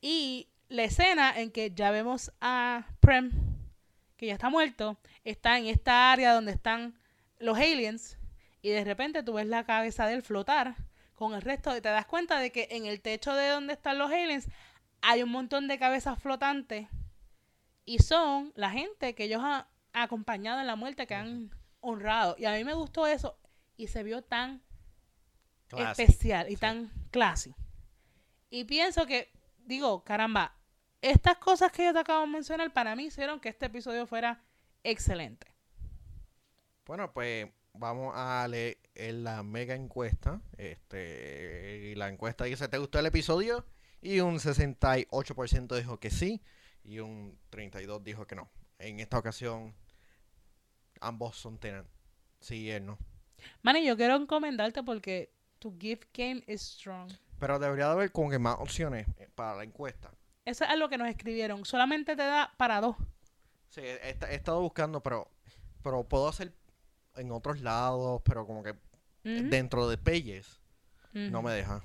Y 0.00 0.48
la 0.68 0.82
escena 0.82 1.38
en 1.38 1.52
que 1.52 1.70
ya 1.70 1.92
vemos 1.92 2.32
a 2.40 2.88
Prem, 2.98 3.30
que 4.16 4.26
ya 4.26 4.32
está 4.32 4.50
muerto, 4.50 4.98
está 5.22 5.58
en 5.58 5.66
esta 5.66 6.10
área 6.10 6.34
donde 6.34 6.50
están 6.50 6.98
los 7.38 7.56
aliens. 7.56 8.18
Y 8.62 8.70
de 8.70 8.82
repente 8.82 9.22
tú 9.22 9.34
ves 9.34 9.46
la 9.46 9.62
cabeza 9.62 10.08
de 10.08 10.14
él 10.14 10.22
flotar 10.24 10.74
con 11.14 11.34
el 11.34 11.42
resto. 11.42 11.76
Y 11.76 11.80
te 11.80 11.88
das 11.88 12.06
cuenta 12.06 12.38
de 12.38 12.52
que 12.52 12.68
en 12.70 12.86
el 12.86 13.00
techo 13.00 13.34
de 13.34 13.48
donde 13.48 13.72
están 13.72 13.98
los 13.98 14.10
aliens 14.10 14.48
hay 15.02 15.22
un 15.22 15.30
montón 15.30 15.68
de 15.68 15.78
cabezas 15.78 16.18
flotantes. 16.20 16.88
Y 17.84 17.98
son 17.98 18.52
la 18.56 18.70
gente 18.70 19.14
que 19.14 19.24
ellos 19.24 19.42
han 19.42 19.66
acompañado 19.92 20.60
en 20.60 20.66
la 20.66 20.76
muerte, 20.76 21.06
que 21.06 21.14
han 21.14 21.50
honrado. 21.80 22.36
Y 22.38 22.46
a 22.46 22.52
mí 22.52 22.64
me 22.64 22.74
gustó 22.74 23.06
eso. 23.06 23.38
Y 23.76 23.88
se 23.88 24.02
vio 24.02 24.22
tan 24.22 24.62
especial 25.76 26.46
y 26.48 26.54
sí. 26.54 26.56
tan 26.56 26.90
classy. 27.10 27.54
Y 28.48 28.64
pienso 28.64 29.06
que, 29.06 29.32
digo, 29.58 30.04
caramba, 30.04 30.56
estas 31.02 31.36
cosas 31.38 31.72
que 31.72 31.84
yo 31.84 31.92
te 31.92 31.98
acabo 31.98 32.22
de 32.22 32.28
mencionar 32.28 32.72
para 32.72 32.96
mí 32.96 33.06
hicieron 33.06 33.40
que 33.40 33.50
este 33.50 33.66
episodio 33.66 34.06
fuera 34.06 34.42
excelente. 34.82 35.46
Bueno, 36.86 37.12
pues 37.12 37.48
vamos 37.74 38.12
a 38.16 38.46
leer 38.48 38.78
la 38.96 39.42
mega 39.42 39.74
encuesta. 39.74 40.40
Este, 40.56 41.90
y 41.92 41.94
la 41.94 42.08
encuesta 42.08 42.44
dice, 42.44 42.68
¿te 42.68 42.78
gustó 42.78 42.98
el 42.98 43.06
episodio? 43.06 43.64
Y 44.00 44.20
un 44.20 44.36
68% 44.38 45.76
dijo 45.76 45.98
que 45.98 46.10
sí 46.10 46.42
y 46.84 46.98
un 46.98 47.38
32% 47.50 48.02
dijo 48.02 48.26
que 48.26 48.34
no. 48.34 48.50
En 48.78 49.00
esta 49.00 49.18
ocasión, 49.18 49.74
ambos 51.00 51.36
son 51.36 51.58
tenan. 51.58 51.86
Sí 52.40 52.56
y 52.64 52.70
él 52.70 52.86
no. 52.86 52.98
Manny, 53.62 53.84
yo 53.86 53.96
quiero 53.96 54.16
encomendarte 54.16 54.82
porque 54.82 55.32
tu 55.58 55.76
gift 55.78 56.04
game 56.12 56.42
is 56.46 56.60
strong. 56.62 57.10
Pero 57.38 57.58
debería 57.58 57.86
de 57.86 57.92
haber 57.92 58.12
como 58.12 58.30
que 58.30 58.38
más 58.38 58.56
opciones 58.58 59.06
eh, 59.18 59.28
para 59.34 59.56
la 59.56 59.64
encuesta. 59.64 60.10
Eso 60.44 60.64
es 60.64 60.78
lo 60.78 60.88
que 60.88 60.98
nos 60.98 61.08
escribieron. 61.08 61.64
Solamente 61.64 62.16
te 62.16 62.22
da 62.22 62.52
para 62.56 62.80
dos. 62.80 62.96
Sí, 63.70 63.80
he- 63.80 64.16
he 64.30 64.34
estado 64.34 64.60
buscando, 64.60 65.02
pero, 65.02 65.30
pero 65.82 66.04
puedo 66.04 66.28
hacer 66.28 66.52
en 67.16 67.30
otros 67.32 67.60
lados, 67.60 68.22
pero 68.24 68.46
como 68.46 68.62
que 68.62 68.74
dentro 69.22 69.88
de 69.88 69.96
Pages 69.98 70.60
no 71.12 71.42
me 71.42 71.52
deja. 71.52 71.82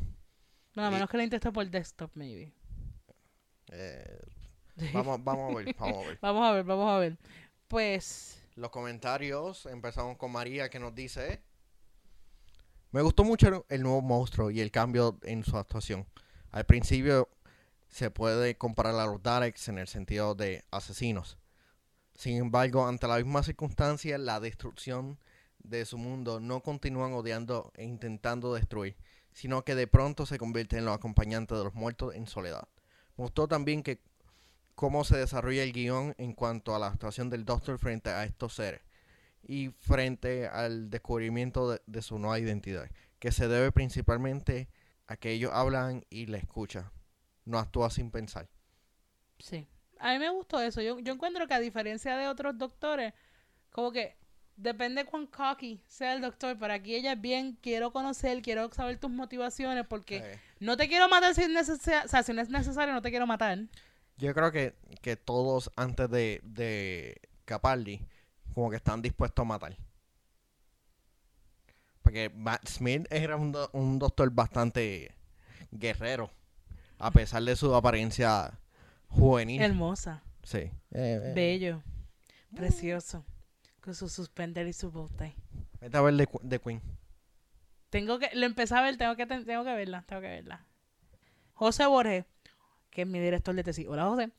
No, 0.76 0.86
a 0.86 0.90
y- 0.90 0.94
menos 0.94 1.10
que 1.10 1.18
la 1.18 1.24
intentes 1.24 1.52
por 1.52 1.68
desktop, 1.70 2.12
maybe. 2.16 2.52
Eh, 3.72 4.22
vamos, 4.94 5.24
vamos 5.24 5.52
a 5.52 5.58
ver, 5.58 5.76
vamos 5.78 6.06
a 6.06 6.08
ver. 6.10 6.20
Vamos 6.22 6.48
a 6.48 6.52
ver, 6.54 6.64
vamos 6.64 6.90
a 6.90 6.98
ver. 7.00 7.18
Pues, 7.68 8.42
Los 8.56 8.72
comentarios, 8.72 9.66
empezamos 9.68 10.18
con 10.18 10.32
María 10.32 10.70
que 10.70 10.80
nos 10.80 10.96
dice, 10.96 11.42
me 12.92 13.02
gustó 13.02 13.24
mucho 13.24 13.66
el 13.70 13.84
nuevo 13.84 14.02
monstruo 14.02 14.50
y 14.50 14.60
el 14.62 14.72
cambio 14.72 15.20
en 15.24 15.44
su 15.44 15.56
actuación. 15.58 16.08
Al 16.52 16.66
principio 16.66 17.30
se 17.90 18.10
puede 18.10 18.58
comparar 18.58 18.96
a 18.96 19.06
los 19.06 19.22
Daleks 19.22 19.68
en 19.68 19.78
el 19.78 19.88
sentido 19.88 20.34
de 20.34 20.66
asesinos. 20.72 21.38
Sin 22.20 22.36
embargo, 22.36 22.86
ante 22.86 23.08
la 23.08 23.16
misma 23.16 23.44
circunstancia, 23.44 24.18
la 24.18 24.42
destrucción 24.42 25.18
de 25.60 25.86
su 25.86 25.98
mundo 25.98 26.42
no 26.42 26.60
continúan 26.60 27.14
odiando 27.14 27.72
e 27.78 27.86
intentando 27.86 28.54
destruir, 28.54 28.98
sino 29.32 29.64
que 29.64 29.74
de 29.74 29.88
pronto 29.88 30.26
se 30.26 30.38
convierten 30.38 30.80
en 30.80 30.86
los 30.86 30.96
acompañantes 30.96 31.58
de 31.58 31.64
los 31.64 31.76
muertos 31.76 32.14
en 32.14 32.28
soledad. 32.28 32.68
Me 33.16 33.24
gustó 33.24 33.48
también 33.48 33.84
que 33.84 34.02
cómo 34.76 35.06
se 35.06 35.16
desarrolla 35.16 35.64
el 35.64 35.72
guion 35.72 36.14
en 36.18 36.34
cuanto 36.34 36.76
a 36.76 36.80
la 36.80 36.88
actuación 36.88 37.30
del 37.30 37.46
Doctor 37.46 37.80
frente 37.80 38.10
a 38.10 38.26
estos 38.26 38.54
seres 38.54 38.82
y 39.42 39.70
frente 39.80 40.50
al 40.50 40.90
descubrimiento 40.90 41.72
de, 41.72 41.82
de 41.88 42.02
su 42.02 42.20
nueva 42.20 42.38
identidad, 42.38 42.92
que 43.20 43.32
se 43.32 43.48
debe 43.48 43.72
principalmente 43.72 44.68
a 45.08 45.16
que 45.16 45.32
ellos 45.32 45.54
hablan 45.54 46.06
y 46.10 46.26
le 46.26 46.40
escuchan, 46.40 46.92
no 47.46 47.60
actúa 47.60 47.90
sin 47.90 48.12
pensar. 48.12 48.50
sí. 49.38 49.70
A 50.00 50.14
mí 50.14 50.20
me 50.20 50.30
gustó 50.30 50.62
eso. 50.62 50.82
Yo, 50.82 51.00
yo 51.00 51.14
encuentro 51.14 51.48
que 51.48 51.54
a 51.54 51.60
diferencia 51.60 52.16
de 52.18 52.28
otros 52.28 52.58
doctores, 52.58 53.14
como 53.72 53.92
que 53.92 54.16
depende 54.56 55.06
cuán 55.06 55.26
cocky 55.28 55.82
sea 55.88 56.14
el 56.14 56.22
doctor, 56.22 56.58
pero 56.60 56.74
aquí 56.74 56.96
ella 56.96 57.14
es 57.14 57.22
bien, 57.22 57.58
quiero 57.62 57.92
conocer, 57.92 58.42
quiero 58.42 58.70
saber 58.74 58.98
tus 58.98 59.10
motivaciones, 59.12 59.86
porque 59.88 60.40
no 60.60 60.76
te 60.78 60.88
quiero 60.90 61.08
matar 61.10 61.34
si 61.36 61.44
es 61.44 61.50
necesario, 61.50 62.06
o 62.06 62.08
sea, 62.10 62.24
si 62.24 62.34
no 62.34 62.42
es 62.42 62.50
necesario, 62.50 62.94
no 62.94 63.02
te 63.02 63.10
quiero 63.10 63.26
matar. 63.28 63.58
yo 64.18 64.34
creo 64.34 64.52
que, 64.52 64.74
que 65.02 65.16
todos 65.16 65.72
antes 65.78 66.10
de, 66.10 66.42
de 66.44 67.22
Capaldi 67.46 68.02
como 68.54 68.70
que 68.70 68.76
están 68.78 69.02
dispuestos 69.02 69.44
a 69.44 69.48
matar. 69.48 69.78
Porque 72.02 72.30
Matt 72.30 72.68
Smith 72.68 73.06
era 73.12 73.36
un, 73.36 73.52
do- 73.52 73.70
un 73.74 74.00
doctor 74.00 74.30
bastante 74.32 75.14
guerrero, 75.72 76.32
a 76.98 77.12
pesar 77.12 77.44
de 77.44 77.56
su 77.56 77.74
apariencia 77.76 78.58
juvenil. 79.10 79.62
Hermosa, 79.62 80.24
Sí. 80.44 80.58
Eh, 80.60 80.72
eh, 80.92 81.34
bello, 81.36 81.84
precioso, 82.56 83.26
con 83.82 83.94
su 83.94 84.10
suspender 84.10 84.68
y 84.68 84.74
su 84.74 84.90
bow 84.92 85.10
tie. 85.10 85.36
Vete 85.82 85.98
a 85.98 86.02
ver 86.02 86.14
de, 86.16 86.28
de 86.42 86.60
Queen. 86.60 86.82
Tengo 87.90 88.20
que, 88.20 88.30
lo 88.34 88.46
empecé 88.46 88.76
a 88.76 88.82
ver, 88.82 88.98
tengo 88.98 89.16
que, 89.16 89.26
ten- 89.26 89.46
tengo 89.46 89.64
que 89.64 89.74
verla, 89.74 90.04
tengo 90.08 90.22
que 90.22 90.28
verla. 90.28 90.66
José 91.54 91.86
Borges, 91.86 92.26
que 92.90 93.02
es 93.02 93.08
mi 93.08 93.20
director 93.20 93.54
de 93.56 93.64
tesis. 93.64 93.86
Hola, 93.88 94.06
José. 94.06 94.32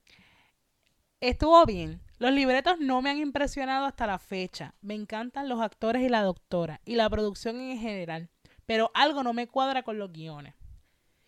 Estuvo 1.20 1.64
bien. 1.66 2.00
Los 2.18 2.32
libretos 2.32 2.78
no 2.80 3.02
me 3.02 3.10
han 3.10 3.18
impresionado 3.18 3.86
hasta 3.86 4.06
la 4.06 4.18
fecha. 4.18 4.74
Me 4.80 4.94
encantan 4.94 5.48
los 5.48 5.60
actores 5.60 6.02
y 6.02 6.08
la 6.08 6.22
doctora 6.22 6.80
y 6.84 6.94
la 6.96 7.08
producción 7.10 7.60
en 7.60 7.78
general. 7.78 8.30
Pero 8.66 8.90
algo 8.94 9.22
no 9.22 9.32
me 9.32 9.46
cuadra 9.46 9.82
con 9.82 9.98
los 9.98 10.12
guiones. 10.12 10.54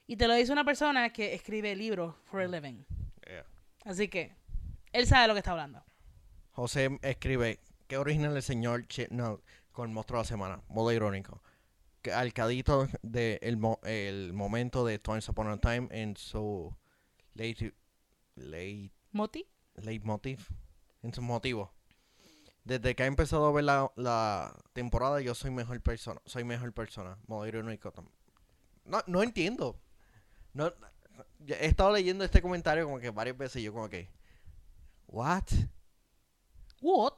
Y 0.07 0.17
te 0.17 0.29
lo 0.29 0.35
dice 0.35 0.53
una 0.53 0.65
persona 0.65 1.11
que 1.13 1.35
escribe 1.35 1.75
libros 1.77 2.15
for 2.25 2.41
a 2.41 2.47
living. 2.49 2.85
Así 3.85 4.09
que 4.09 4.35
él 4.93 5.07
sabe 5.07 5.23
de 5.23 5.29
lo 5.29 5.35
que 5.35 5.39
está 5.39 5.53
hablando. 5.53 5.85
José 6.53 6.99
escribe, 7.03 7.61
qué 7.87 7.97
original 7.97 8.37
el 8.37 8.43
señor 8.43 8.87
Chipnut 8.87 9.43
con 9.73 9.89
el 9.89 9.95
monstruo 9.95 10.19
de 10.19 10.25
la 10.25 10.29
semana, 10.29 10.63
modo 10.69 10.93
irónico. 10.93 11.43
Alcadito 12.15 12.89
de 13.03 13.39
el, 13.43 13.57
mo- 13.57 13.81
el 13.85 14.33
momento 14.33 14.85
de 14.85 14.99
Twice 14.99 15.31
Upon 15.31 15.49
a 15.49 15.57
Time 15.59 15.89
en 15.91 16.17
su 16.17 16.75
late, 17.35 17.75
late, 18.35 18.93
¿Moti? 19.13 19.47
leitmotiv, 19.77 20.47
en 21.03 21.15
su 21.15 21.23
motivo. 21.23 21.73
Desde 22.65 22.95
que 22.95 23.03
ha 23.05 23.07
empezado 23.07 23.47
a 23.47 23.53
ver 23.53 23.65
la, 23.65 23.91
la 23.97 24.55
temporada, 24.73 25.21
yo 25.21 25.35
soy 25.35 25.51
mejor 25.51 25.81
persona, 25.81 26.21
soy 26.27 26.45
mejor 26.45 26.73
persona, 26.73 27.19
modo 27.27 27.47
irónico 27.47 27.93
No, 28.85 29.01
no 29.07 29.23
entiendo. 29.23 29.81
No, 30.55 30.73
he 31.47 31.67
estado 31.67 31.93
leyendo 31.93 32.25
este 32.25 32.41
comentario 32.43 32.85
como 32.85 32.99
que 32.99 33.11
varias 33.11 33.37
veces 33.37 33.57
y 33.63 33.65
yo 33.65 33.73
como 33.73 33.89
que, 33.89 34.09
what? 35.07 35.45
What? 36.81 37.15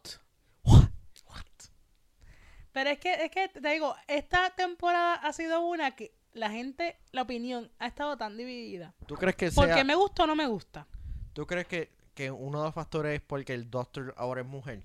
Pero 2.72 2.90
es 2.90 2.98
que, 2.98 3.12
es 3.24 3.30
que 3.30 3.48
te 3.48 3.68
digo, 3.68 3.94
esta 4.08 4.50
temporada 4.50 5.14
ha 5.14 5.32
sido 5.32 5.60
una 5.64 5.94
que 5.94 6.12
la 6.32 6.50
gente, 6.50 6.96
la 7.12 7.22
opinión 7.22 7.70
ha 7.78 7.86
estado 7.86 8.16
tan 8.16 8.36
dividida. 8.36 8.94
¿Tú 9.06 9.14
crees 9.14 9.36
que 9.36 9.50
sea, 9.52 9.62
Porque 9.64 9.84
me 9.84 9.94
gusta 9.94 10.24
o 10.24 10.26
no 10.26 10.34
me 10.34 10.46
gusta. 10.48 10.86
tú 11.34 11.46
crees 11.46 11.68
que, 11.68 11.92
que 12.14 12.32
uno 12.32 12.58
de 12.58 12.64
los 12.66 12.74
factores 12.74 13.14
es 13.14 13.20
porque 13.20 13.54
el 13.54 13.70
Doctor 13.70 14.12
ahora 14.16 14.40
es 14.40 14.46
mujer? 14.48 14.82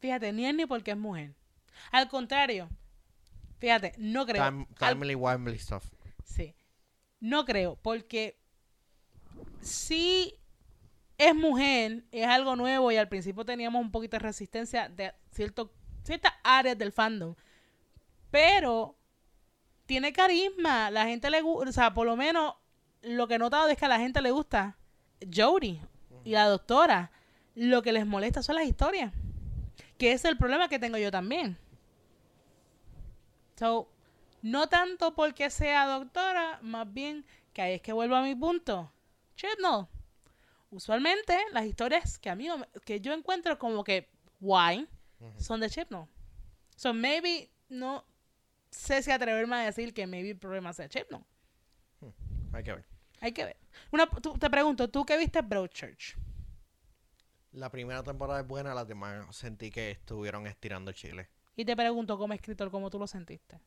Fíjate, 0.00 0.32
ni 0.32 0.46
es 0.46 0.54
ni 0.54 0.64
porque 0.64 0.92
es 0.92 0.96
mujer. 0.96 1.34
Al 1.90 2.08
contrario, 2.08 2.70
fíjate, 3.58 3.92
no 3.98 4.24
creo. 4.24 4.42
Time, 4.42 4.66
Al- 4.80 4.88
timely 4.94 5.14
wimely 5.14 5.58
stuff. 5.58 5.84
sí, 6.24 6.54
no 7.22 7.44
creo, 7.44 7.78
porque 7.82 8.36
si 9.60 10.34
es 11.16 11.34
mujer, 11.36 12.04
es 12.10 12.26
algo 12.26 12.56
nuevo 12.56 12.90
y 12.90 12.96
al 12.96 13.08
principio 13.08 13.44
teníamos 13.44 13.80
un 13.80 13.92
poquito 13.92 14.16
de 14.16 14.24
resistencia 14.24 14.88
de 14.88 15.14
cierto, 15.30 15.72
ciertas 16.02 16.32
áreas 16.42 16.76
del 16.76 16.90
fandom. 16.90 17.36
Pero 18.32 18.98
tiene 19.86 20.12
carisma, 20.12 20.90
la 20.90 21.06
gente 21.06 21.30
le 21.30 21.42
gusta, 21.42 21.70
o 21.70 21.72
sea, 21.72 21.94
por 21.94 22.06
lo 22.06 22.16
menos 22.16 22.54
lo 23.02 23.28
que 23.28 23.34
he 23.34 23.38
notado 23.38 23.68
es 23.68 23.78
que 23.78 23.84
a 23.84 23.88
la 23.88 24.00
gente 24.00 24.20
le 24.20 24.32
gusta 24.32 24.76
Jodie 25.32 25.80
y 26.24 26.32
la 26.32 26.46
doctora. 26.46 27.12
Lo 27.54 27.82
que 27.82 27.92
les 27.92 28.04
molesta 28.04 28.42
son 28.42 28.56
las 28.56 28.66
historias. 28.66 29.12
Que 29.96 30.10
es 30.10 30.24
el 30.24 30.36
problema 30.36 30.68
que 30.68 30.80
tengo 30.80 30.98
yo 30.98 31.12
también. 31.12 31.56
So, 33.56 33.91
no 34.42 34.68
tanto 34.68 35.14
porque 35.14 35.50
sea 35.50 35.86
doctora, 35.86 36.58
más 36.62 36.92
bien 36.92 37.24
que 37.52 37.62
ahí 37.62 37.74
es 37.74 37.82
que 37.82 37.92
vuelvo 37.92 38.16
a 38.16 38.22
mi 38.22 38.34
punto. 38.34 38.92
Chibnall. 39.36 39.86
Usualmente 40.70 41.38
las 41.52 41.64
historias 41.66 42.18
que 42.18 42.30
a 42.30 42.34
mí 42.34 42.48
que 42.84 43.00
yo 43.00 43.12
encuentro 43.12 43.58
como 43.58 43.84
que 43.84 44.08
guay 44.40 44.88
son 45.38 45.60
de 45.60 45.70
Chibnall. 45.70 46.08
So 46.76 46.92
maybe 46.94 47.50
no 47.68 48.04
sé 48.70 49.02
si 49.02 49.10
atreverme 49.10 49.56
a 49.56 49.64
decir 49.64 49.92
que 49.94 50.06
maybe 50.06 50.30
el 50.30 50.38
problema 50.38 50.72
sea 50.72 50.88
Chibnall. 50.88 51.24
Hay 52.52 52.62
que 52.64 52.72
ver. 52.72 52.84
Hay 53.20 53.32
que 53.32 53.44
ver. 53.44 53.56
Una, 53.92 54.06
tú- 54.08 54.36
te 54.38 54.50
pregunto, 54.50 54.88
¿tú 54.90 55.04
qué 55.06 55.16
viste 55.16 55.40
Broadchurch? 55.42 56.16
La 57.52 57.70
primera 57.70 58.02
temporada 58.02 58.40
es 58.40 58.46
buena, 58.46 58.74
las 58.74 58.88
demás 58.88 59.36
sentí 59.36 59.70
que 59.70 59.90
estuvieron 59.90 60.46
estirando 60.46 60.90
Chile. 60.92 61.28
Y 61.54 61.64
te 61.66 61.76
pregunto 61.76 62.16
como 62.18 62.32
escritor, 62.32 62.70
¿cómo 62.70 62.88
tú 62.90 62.98
lo 62.98 63.06
sentiste? 63.06 63.60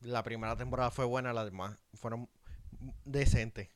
La 0.00 0.22
primera 0.22 0.56
temporada 0.56 0.90
fue 0.90 1.04
buena, 1.04 1.32
las 1.32 1.44
demás 1.46 1.78
fueron 1.94 2.28
decentes. 3.04 3.68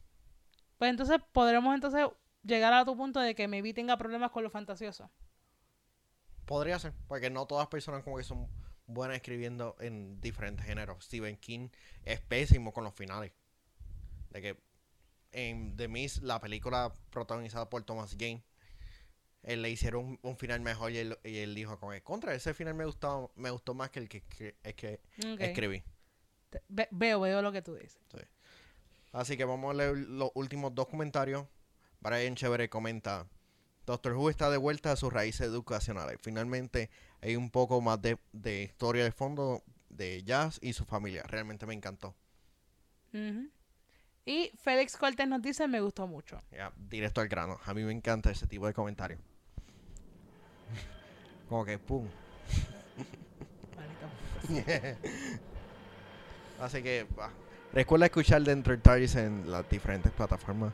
Pues 0.78 0.90
entonces 0.90 1.18
podremos 1.32 1.74
entonces 1.74 2.06
llegar 2.42 2.72
a 2.74 2.84
tu 2.84 2.96
punto 2.96 3.20
de 3.20 3.34
que 3.34 3.48
maybe 3.48 3.72
tenga 3.72 3.96
problemas 3.96 4.30
con 4.30 4.42
lo 4.42 4.50
fantasioso. 4.50 5.10
Podría 6.44 6.78
ser, 6.78 6.92
porque 7.08 7.30
no 7.30 7.46
todas 7.46 7.62
las 7.62 7.68
personas 7.70 8.02
como 8.02 8.16
que 8.16 8.24
son 8.24 8.48
buenas 8.86 9.16
escribiendo 9.16 9.76
en 9.80 10.20
diferentes 10.20 10.66
géneros. 10.66 11.04
Stephen 11.04 11.36
King 11.36 11.68
es 12.04 12.20
pésimo 12.20 12.72
con 12.72 12.84
los 12.84 12.94
finales. 12.94 13.32
De 14.30 14.42
que 14.42 14.58
en 15.32 15.76
The 15.76 15.88
Mist, 15.88 16.22
la 16.22 16.40
película 16.40 16.92
protagonizada 17.10 17.70
por 17.70 17.84
Thomas 17.84 18.12
Jane, 18.18 18.42
él 19.42 19.62
le 19.62 19.70
hicieron 19.70 20.04
un, 20.04 20.18
un 20.22 20.36
final 20.36 20.60
mejor 20.60 20.92
y 20.92 20.98
él, 20.98 21.18
y 21.24 21.38
él 21.38 21.54
dijo 21.54 21.78
como 21.78 21.92
que 21.92 22.02
contra 22.02 22.34
ese 22.34 22.54
final 22.54 22.74
me 22.74 22.84
gustó, 22.84 23.32
me 23.36 23.50
gustó 23.50 23.74
más 23.74 23.90
que 23.90 24.00
el 24.00 24.08
que, 24.08 24.22
que- 24.22 24.56
el 24.62 24.74
que 24.74 25.00
escribí. 25.38 25.82
Ve- 26.68 26.88
veo, 26.90 27.20
veo 27.20 27.42
lo 27.42 27.52
que 27.52 27.62
tú 27.62 27.74
dices. 27.74 27.98
Así 29.12 29.36
que 29.36 29.44
vamos 29.44 29.70
a 29.70 29.74
leer 29.74 29.96
los 29.96 30.30
últimos 30.34 30.74
dos 30.74 30.88
comentarios. 30.88 31.46
Brian 32.00 32.34
Chévere 32.34 32.68
comenta, 32.70 33.26
Doctor 33.86 34.14
Who 34.14 34.30
está 34.30 34.48
de 34.50 34.56
vuelta 34.56 34.92
a 34.92 34.96
sus 34.96 35.12
raíces 35.12 35.46
educacionales. 35.46 36.18
Finalmente 36.20 36.88
hay 37.20 37.36
un 37.36 37.50
poco 37.50 37.80
más 37.80 38.00
de, 38.00 38.18
de 38.32 38.62
historia 38.62 39.04
de 39.04 39.12
fondo 39.12 39.62
de 39.90 40.22
Jazz 40.24 40.58
y 40.62 40.72
su 40.72 40.84
familia. 40.86 41.22
Realmente 41.24 41.66
me 41.66 41.74
encantó. 41.74 42.14
Y 44.24 44.50
Félix 44.62 44.96
Cortés 44.96 45.28
nos 45.28 45.42
dice, 45.42 45.68
me 45.68 45.80
gustó 45.80 46.06
mucho. 46.06 46.40
Ya, 46.50 46.72
directo 46.76 47.20
al 47.20 47.28
grano. 47.28 47.58
A 47.64 47.74
mí 47.74 47.82
me 47.82 47.92
encanta 47.92 48.30
ese 48.30 48.46
tipo 48.46 48.66
de 48.66 48.72
comentarios. 48.72 49.20
Como 51.48 51.64
que 51.66 51.78
pum. 51.78 52.08
Así 56.62 56.82
que 56.82 57.06
va. 57.18 57.30
recuerda 57.72 58.06
escuchar 58.06 58.42
dentro 58.42 58.72
del 58.72 58.80
TARDIS 58.82 59.16
en 59.16 59.50
las 59.50 59.68
diferentes 59.68 60.12
plataformas. 60.12 60.72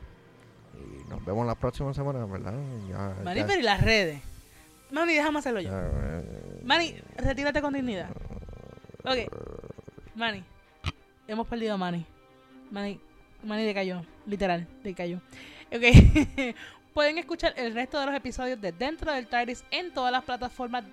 Y 0.75 1.09
nos 1.09 1.23
vemos 1.25 1.45
la 1.47 1.55
próxima 1.55 1.93
semana, 1.93 2.25
¿verdad? 2.25 2.53
Ya, 2.89 3.15
Manny, 3.23 3.39
ya- 3.41 3.47
pero 3.47 3.59
¿y 3.59 3.63
las 3.63 3.81
redes? 3.81 4.21
Manny, 4.91 5.13
déjame 5.15 5.39
hacerlo 5.39 5.61
yo. 5.61 5.69
eh, 5.73 6.61
Manny, 6.63 6.95
retírate 7.17 7.61
con 7.61 7.73
dignidad. 7.73 8.09
Ok. 9.03 9.33
Manny. 10.15 10.43
Hemos 11.27 11.47
perdido 11.47 11.73
a 11.73 11.77
Manny. 11.77 12.05
Manny. 12.71 12.99
Manny 13.43 13.65
decayó. 13.65 14.03
Literal, 14.25 14.67
decayó. 14.83 15.21
Ok. 15.71 15.83
Pueden 16.93 17.17
escuchar 17.17 17.53
el 17.55 17.73
resto 17.73 17.99
de 17.99 18.07
los 18.07 18.15
episodios 18.15 18.59
de 18.59 18.71
Dentro 18.71 19.11
del 19.13 19.27
TARDIS 19.27 19.63
en 19.71 19.93
todas 19.93 20.11
las 20.11 20.23
plataformas 20.23 20.83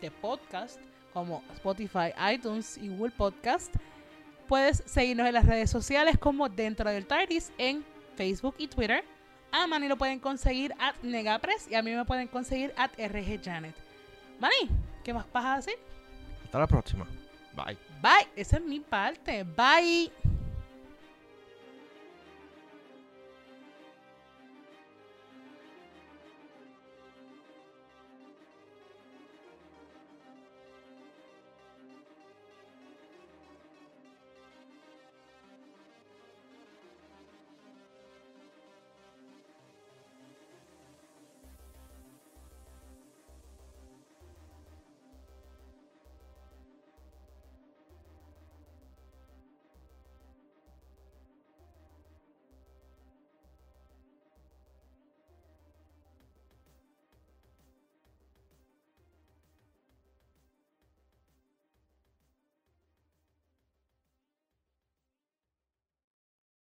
de 0.00 0.10
podcast, 0.10 0.78
como 1.12 1.42
Spotify, 1.54 2.12
iTunes 2.32 2.76
y 2.78 2.88
Google 2.88 3.12
Podcast. 3.16 3.74
Puedes 4.48 4.82
seguirnos 4.86 5.26
en 5.26 5.34
las 5.34 5.46
redes 5.46 5.70
sociales 5.70 6.18
como 6.18 6.48
Dentro 6.48 6.90
del 6.90 7.06
TARDIS 7.06 7.52
en 7.58 7.84
Facebook 8.16 8.54
y 8.58 8.68
Twitter. 8.68 9.04
A 9.52 9.66
Manny 9.66 9.88
lo 9.88 9.96
pueden 9.96 10.18
conseguir 10.18 10.74
at 10.78 10.96
Negapres 11.02 11.68
y 11.70 11.74
a 11.74 11.82
mí 11.82 11.92
me 11.92 12.04
pueden 12.04 12.28
conseguir 12.28 12.74
at 12.76 12.90
RGJanet. 12.98 13.74
Manny, 14.40 14.68
¿qué 15.04 15.14
más 15.14 15.26
vas 15.32 15.44
a 15.44 15.56
decir? 15.56 15.74
Hasta 16.44 16.58
la 16.58 16.66
próxima. 16.66 17.06
Bye. 17.54 17.78
Bye. 18.02 18.28
Esa 18.36 18.56
es 18.56 18.64
mi 18.64 18.80
parte. 18.80 19.44
Bye. 19.44 20.33